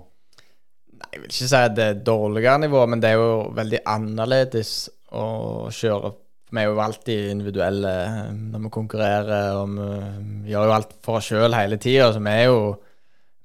[0.98, 3.84] Nei, Jeg vil ikke si at det er dårligere nivå, men det er jo veldig
[3.92, 4.74] annerledes
[5.12, 5.28] å
[5.68, 6.14] kjøre.
[6.48, 7.94] Vi er jo alltid individuelle
[8.32, 12.12] når vi konkurrerer, og vi gjør jo alt for oss sjøl hele tida.
[12.16, 12.62] Så vi er jo,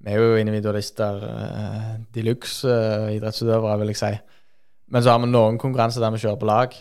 [0.02, 4.12] vi er jo individualister uh, de luxe uh, idrettsutøvere, vil jeg si.
[4.92, 6.78] Men så har vi noen konkurranser der vi kjører på lag.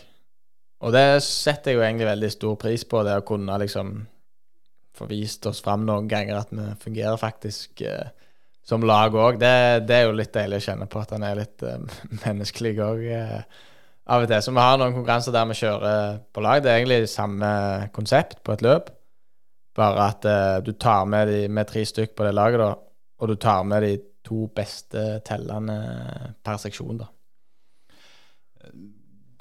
[0.82, 3.94] Og det setter jeg jo egentlig veldig stor pris på, det å kunne liksom
[4.98, 8.10] få vist oss fram noen ganger at vi fungerer faktisk eh,
[8.66, 9.38] som lag òg.
[9.40, 9.54] Det,
[9.88, 13.04] det, er jo litt deilig å kjenne på at han er litt eh, menneskelig òg
[13.08, 13.62] eh,
[14.12, 14.44] av og til.
[14.44, 16.62] Så vi har noen konkurranser der vi kjører på lag.
[16.62, 17.52] Det er egentlig samme
[17.96, 18.92] konsept på et løp,
[19.78, 22.72] bare at eh, du tar med, de, med tre stykk på det laget, da,
[23.22, 25.78] og du tar med de to beste tellende
[26.44, 27.02] per seksjon.
[27.02, 27.10] da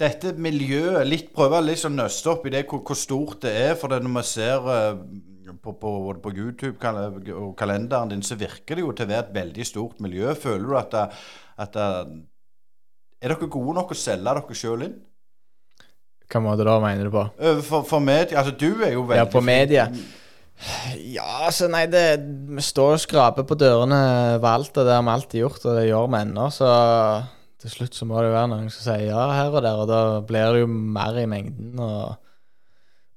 [0.01, 3.75] dette miljøet litt Prøve å liksom nøste opp i det hvor, hvor, stort det er.
[3.79, 5.01] For det når vi ser uh,
[5.62, 5.91] på, på,
[6.23, 6.91] på, YouTube
[7.36, 10.34] og kalenderen din, så virker det jo til å være et veldig stort miljø.
[10.38, 10.97] Føler du at,
[11.65, 11.79] at
[13.21, 14.95] Er dere gode nok å selge dere sjøl inn?
[16.31, 17.25] Hva måte da mener du på?
[17.67, 18.39] For, for media.
[18.39, 19.89] Altså, du er jo veldig Ja, på media.
[21.12, 24.01] Ja, altså, nei, det Vi står og skraper på dørene
[24.38, 26.71] ved alt, og det har vi alltid gjort, og det gjør vi ennå, så
[27.62, 29.89] til slutt så må det jo være noen som sier ja her og der, og
[29.89, 31.75] da blir det jo mer i mengden.
[31.77, 32.31] Og,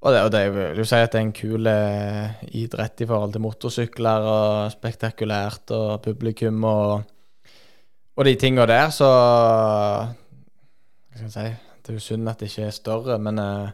[0.04, 3.08] og, det, og det vil jo si at det er en kul eh, idrett i
[3.08, 7.06] forhold til motorsykler og spektakulært og publikum og,
[8.14, 9.08] og de tinga der, så
[11.14, 11.48] Hva skal jeg si
[11.84, 13.72] Det er jo synd at det ikke er større, men eh,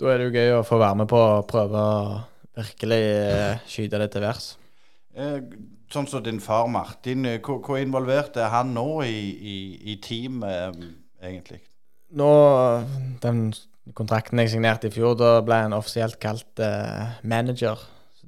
[0.00, 2.18] da er det jo gøy å få være med på å prøve å
[2.56, 4.46] virkelig eh, skyte det til værs.
[5.14, 5.38] Eh,
[5.92, 9.20] sånn som din far Martin, eh, hvor, hvor involvert er han nå i,
[9.54, 9.56] i,
[9.92, 10.80] i teamet,
[11.22, 11.60] egentlig?
[12.18, 12.30] Nå,
[13.22, 13.50] Den
[13.94, 17.78] kontrakten jeg signerte i fjor, da ble han offisielt kalt uh, manager.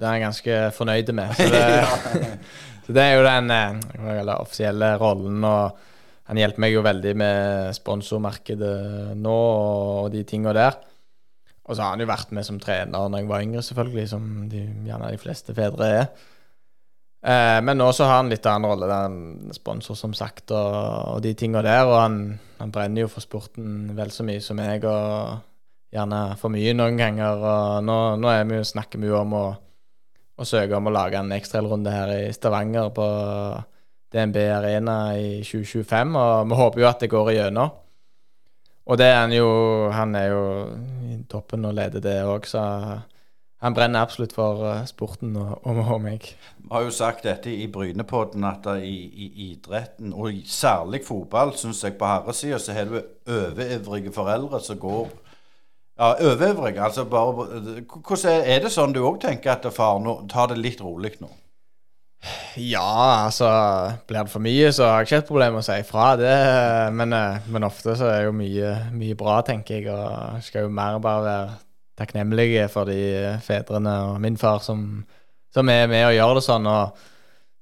[0.02, 1.34] Det er han ganske fornøyd med.
[1.38, 2.38] Så det,
[2.82, 5.44] så det er jo den uh, offisielle rollen.
[5.46, 5.78] og
[6.26, 10.80] Han hjelper meg jo veldig med sponsormarkedet nå og, de tinga der.
[11.62, 14.26] Og så har han jo vært med som trener når jeg var yngre, selvfølgelig, som
[14.50, 16.06] de, gjerne de fleste fedre er.
[17.22, 18.90] Eh, men nå så har han litt annen rolle.
[18.90, 20.74] Det er sponsor, som sagt, og,
[21.14, 21.86] og de tinga der.
[21.86, 22.18] Og han,
[22.58, 25.38] han, brenner jo for sporten vel så mye som meg, og
[25.94, 27.46] gjerne for mye noen ganger.
[27.46, 29.44] Og nå, nå vi snakker vi jo om å,
[30.36, 33.06] å søke om å lage en ekstraelrunde her i Stavanger på
[34.12, 37.78] DNB Arena i 2025, og vi håper jo at det går igjennom.
[38.82, 39.48] Og det er han jo
[39.94, 40.44] Han er jo
[41.06, 42.62] i toppen og leder det òg, så
[43.62, 46.24] han brenner absolutt for uh, sporten og, og, og, meg.
[46.58, 51.84] Vi har jo sagt dette i Brynepodden at i, i, idretten, og særlig fotball, syns
[51.84, 52.98] jeg på herresida, så har du
[53.30, 55.12] overivrige foreldre som går
[56.02, 56.78] Ja, overøvrig.
[56.82, 57.46] Altså bare
[57.86, 61.28] Hvordan er, det sånn du òg tenker at far nå tar det litt rolig nå?
[62.58, 63.48] Ja, altså
[64.06, 66.08] Blir det for mye, så har jeg ikke et problem med å si ifra.
[66.18, 66.32] Det,
[66.98, 69.94] men, eh, men ofte så er jo mye, mye bra, tenker jeg.
[69.94, 71.54] Og skal jo mer bare være
[72.02, 75.04] takknemlige for de fedrene og min far som,
[75.54, 76.66] som er med og gjør det sånn.
[76.66, 77.08] og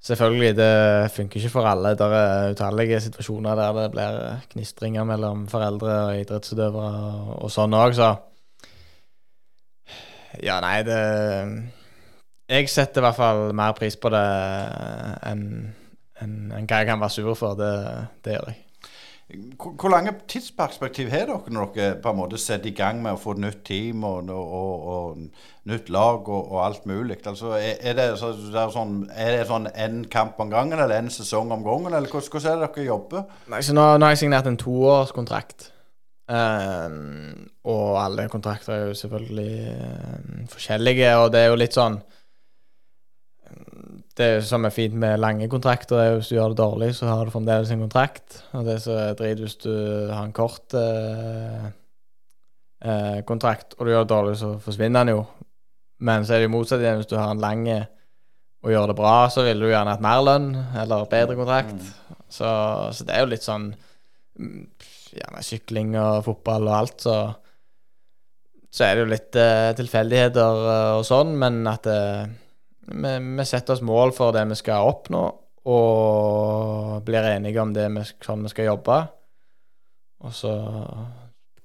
[0.01, 1.93] Selvfølgelig, det funker ikke for alle.
[1.93, 4.21] Det er utallige situasjoner der det blir
[4.55, 8.15] knistringer mellom foreldre og idrettsutøvere og sånn òg, så
[10.39, 11.01] Ja, nei, det
[12.51, 14.25] Jeg setter i hvert fall mer pris på det
[15.27, 15.45] enn
[16.21, 17.57] en, en hva jeg kan være sur for.
[17.59, 17.71] Det,
[18.25, 18.59] det gjør jeg.
[19.31, 23.15] Hvor, hvor lange tidsperspektiv har dere når dere på en måte setter i gang med
[23.15, 27.21] å få et nytt team og, og, og nytt lag og, og, alt mulig?
[27.23, 30.79] Altså, er, er, det, så, det er, sånn, er det sånn en kamp om gangen
[30.79, 31.95] eller en sesong om gangen?
[31.95, 33.37] Eller hvordan, hvordan er det dere jobber?
[33.55, 35.71] Nei, så nå, nå har jeg signert en toårskontrakt.
[36.31, 41.99] Um, og alle kontrakter er jo selvfølgelig um, forskjellige, og det er jo litt sånn
[44.21, 47.09] det som er fint med lange kontrakter, er jo hvis du gjør det dårlig, så
[47.09, 48.41] har du fremdeles en kontrakt.
[48.59, 49.73] Og det som er drit hvis du
[50.11, 51.71] har en kort uh,
[52.85, 55.25] uh, kontrakt, og du gjør det dårlig, så forsvinner den jo.
[56.05, 57.01] Men så er det jo motsatt igjen.
[57.01, 57.65] Hvis du har en lang
[58.61, 60.51] og gjør det bra, så vil du gjerne hatt mer lønn
[60.83, 61.77] eller bedre kontrakt.
[61.77, 62.21] Mm.
[62.29, 62.51] Så,
[62.97, 63.71] så det er jo litt sånn
[65.11, 67.17] Gjerne sykling og fotball og alt, så
[68.71, 72.23] så er det jo litt uh, tilfeldigheter uh, og sånn, men at uh,
[72.87, 75.23] vi, vi setter oss mål for det vi skal oppnå,
[75.71, 79.01] og blir enige om det vi, sånn vi skal jobbe.
[80.21, 80.53] Og så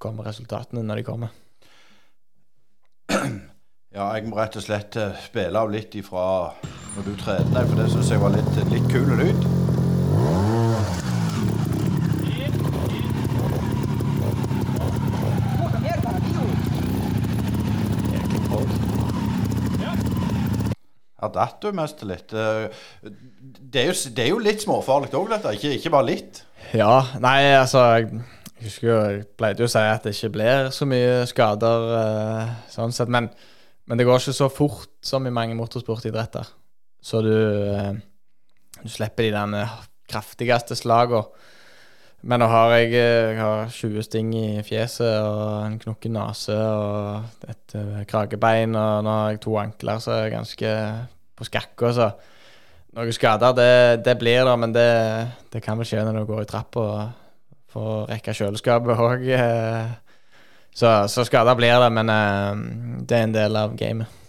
[0.01, 1.31] kommer resultatene når de kommer.
[3.95, 6.25] Ja, jeg må rett og slett spille av litt ifra
[6.97, 9.64] når du trente, for det syns jeg var litt, litt kul lyd.
[21.25, 22.33] Her datt du mest litt.
[22.33, 22.69] Eh,
[23.75, 25.51] Det er jo, det er jo litt småfarlig òg, dette.
[25.57, 26.43] Ikke, ikke bare litt.
[26.77, 28.09] Ja, nei, altså Jeg
[28.55, 31.89] jeg husker jo, jeg pleide jo å si at det ikke blir så mye skader
[31.99, 33.27] eh, sånn sett, men,
[33.85, 36.47] men det går ikke så fort som i mange motorsportidretter.
[37.03, 37.91] Så du, eh,
[38.79, 39.75] du slipper de eh,
[40.09, 41.27] kraftigste slagene.
[42.25, 47.43] Men nå har jeg, jeg har 20 sting i fjeset og en knokken nese og
[47.51, 47.75] et
[48.09, 50.71] kragebein, og nå har jeg to ankler som er ganske
[51.35, 51.91] på skakke.
[51.93, 52.09] så
[52.95, 54.89] noen skader, det, det blir det, men det,
[55.51, 56.89] det kan vel skje når du går i trappa
[57.75, 59.25] får rekke kjøleskapet òg.
[60.75, 64.23] Så, så skader blir det, men eh, det er en del av gamet.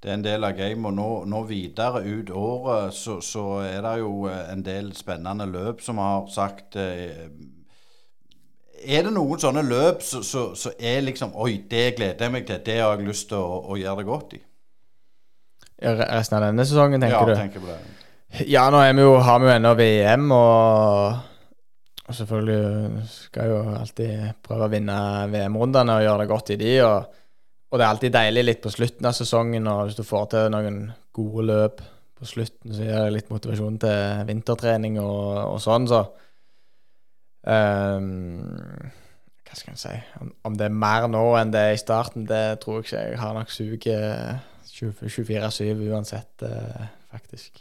[0.00, 0.84] Det er en del av gamet.
[0.86, 5.48] Og nå, nå videre ut året så, så er det jo eh, en del spennende
[5.50, 7.26] løp som har sagt eh,
[8.80, 12.46] Er det noen sånne løp som så, så er liksom Oi, det gleder jeg meg
[12.46, 12.62] til.
[12.70, 14.42] Det har jeg lyst til å, å gjøre det godt i.
[15.80, 17.34] Resten av denne sesongen, tenker ja, du?
[17.38, 17.78] tenker på det.
[18.46, 21.54] Ja, nå vi jo, har vi jo ennå VM, og,
[22.06, 24.98] og selvfølgelig skal jo alltid prøve å vinne
[25.32, 26.74] VM-rundene og gjøre det godt i de.
[26.86, 27.16] Og,
[27.70, 30.52] og det er alltid deilig litt på slutten av sesongen, og hvis du får til
[30.54, 30.78] noen
[31.16, 31.82] gode løp
[32.20, 36.04] på slutten, så gir det litt motivasjon til vintertrening og, og sånn, så
[37.48, 38.10] um,
[39.48, 39.96] Hva skal en si?
[40.20, 43.04] Om, om det er mer nå enn det er i starten, det tror jeg ikke.
[43.08, 44.49] Jeg har nok suget
[44.80, 47.60] 24-7 uansett, eh, faktisk.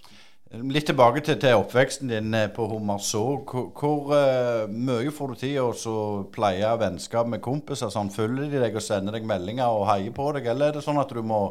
[0.49, 3.21] Litt tilbake til, til oppveksten din eh, på Hummerså.
[3.45, 5.95] Hvor, hvor uh, mye får du tid å så
[6.33, 7.91] pleie vennskap med kompiser?
[7.93, 10.85] Sånn, følger de deg og sender deg meldinger og heier på deg, eller er det
[10.85, 11.43] sånn at du må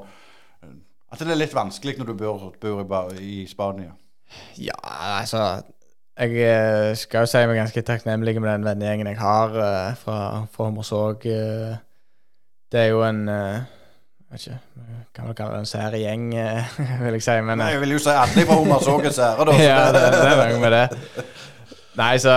[1.08, 3.94] At det er litt vanskelig når du bor, bor i, i Spania?
[4.60, 4.76] Ja,
[5.20, 5.62] altså
[6.18, 10.18] Jeg eh, skal jo si meg ganske takknemlig med den vennegjengen jeg har uh, fra,
[10.50, 11.28] fra Hommersåk.
[11.30, 11.78] Uh,
[12.72, 13.60] det er jo en eh,
[14.30, 14.58] vet ikke,
[15.16, 17.36] Kan vel kalle det en sær gjeng, eh, vil jeg si.
[17.46, 19.56] Men Nei, eh, jeg vil jo si alle fra Hummersåk er sære, da.
[19.62, 21.24] ja, det, det er noe med det.
[21.98, 22.34] Nei, så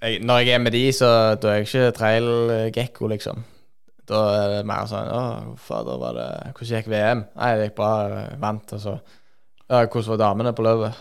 [0.00, 1.10] jeg, Når jeg er med de, så
[1.42, 3.44] da er jeg ikke trail-gekko, liksom.
[4.06, 5.20] Da er det mer sånn Å,
[5.58, 7.24] fader, var det Hvordan gikk VM?
[7.34, 7.92] Nei, det gikk bra.
[8.42, 8.96] Vant, og så
[9.66, 11.00] Ja, hvordan var damene på løpet?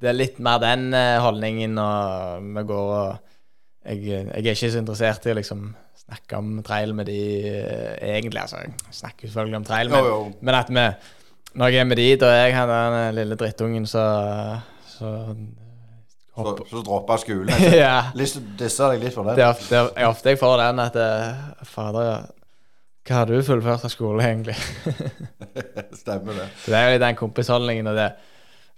[0.00, 3.26] Det er litt mer den eh, holdningen, og vi går og
[3.86, 5.68] jeg, jeg er ikke så interessert i liksom
[6.06, 7.18] snakke om trail med de
[7.50, 8.40] eh, egentlig.
[8.42, 10.32] Altså, jeg snakker selvfølgelig om trail, men, Jo, jo.
[10.40, 10.86] men at vi
[11.56, 14.04] Når jeg er med de, da jeg har der eh, lille drittungen, så,
[14.86, 15.12] så
[16.36, 17.48] Så, så droppa skolen.
[17.82, 18.10] Ja.
[18.14, 19.44] Lyst til å disse deg litt for Det det.
[19.46, 22.26] er ofte, det er ofte jeg får den at eh, Fader.
[23.06, 24.56] Hva har du fullført av skole, egentlig?
[26.02, 26.48] Stemmer det.
[26.64, 28.08] Så det er jo den kompisholdningen, og det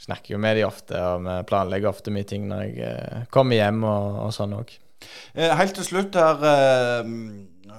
[0.04, 3.80] snakker jo med de ofte, og vi planlegger ofte mye ting når jeg kommer hjem
[3.88, 4.74] og, og sånn òg.
[5.34, 7.10] Eh, helt til slutt her, eh,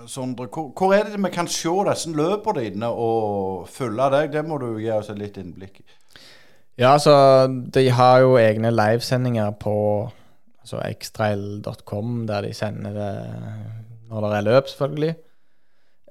[0.08, 0.48] Sondre.
[0.48, 4.32] Hvor, er det vi kan se disse løpene dine og følge deg?
[4.32, 5.84] Det må du gi oss et litt innblikk i.
[6.80, 7.14] Ja, så
[7.48, 9.76] de har jo egne livesendinger på
[10.62, 13.12] altså xtrail.com, der de sender det
[14.10, 15.16] når det er løp, selvfølgelig.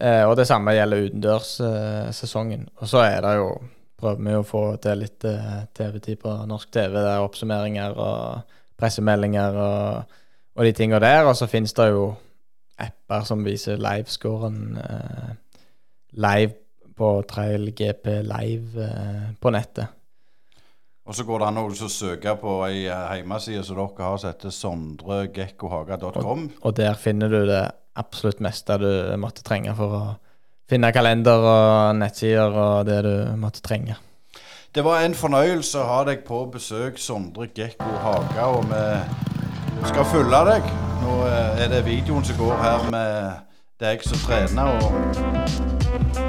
[0.00, 2.68] Eh, og det samme gjelder utendørssesongen.
[2.76, 3.50] og så er det jo
[3.98, 5.24] Prøver vi å få til litt
[5.74, 10.18] TV-tid på norsk TV, der oppsummeringer og pressemeldinger og,
[10.58, 11.28] og de tinga der.
[11.30, 12.10] Og så finnes det jo
[12.78, 15.30] apper som viser livescoren eh,
[16.18, 16.54] live
[16.98, 19.94] på Trail GP Live eh, på nettet.
[21.08, 24.32] Og så går det an å søke på ei eh, hjemmeside som dere har, som
[24.32, 26.48] heter sondregekkohaga.com.
[26.60, 27.64] Og der finner du det
[27.98, 30.02] absolutt meste du måtte trenge for å
[30.68, 33.96] finne kalender og nettsider og det du måtte trenge.
[34.74, 38.50] Det var en fornøyelse å ha deg på besøk, Sondre Gekko Haga.
[38.52, 39.37] Og vi
[39.86, 40.70] skal følge deg.
[41.02, 43.44] Nå eh, er det videoen som går her med
[43.80, 44.74] deg som trener.
[44.78, 44.94] Og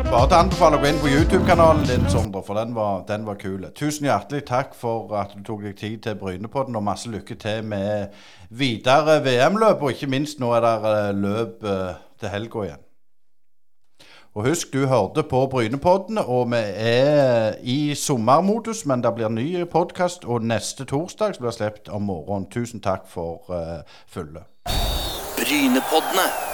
[0.10, 3.40] bare til anbefale å gå inn på YouTube-kanalen din, Sondre, for den var, den var
[3.42, 3.66] kul.
[3.78, 7.66] Tusen hjertelig takk for at du tok deg tid til Brynepodden, og masse lykke til
[7.70, 8.14] med
[8.50, 9.82] videre VM-løp.
[9.82, 12.86] Og ikke minst, nå er det eh, løp eh, til helga igjen.
[14.40, 19.66] Og husk, du hørte på Brynepodden, og vi er i sommermodus, men det blir ny
[19.68, 22.48] podkast, og neste torsdag blir sluppet om morgenen.
[22.48, 24.48] Tusen takk for uh, følget.
[25.36, 26.49] Brynepoddene.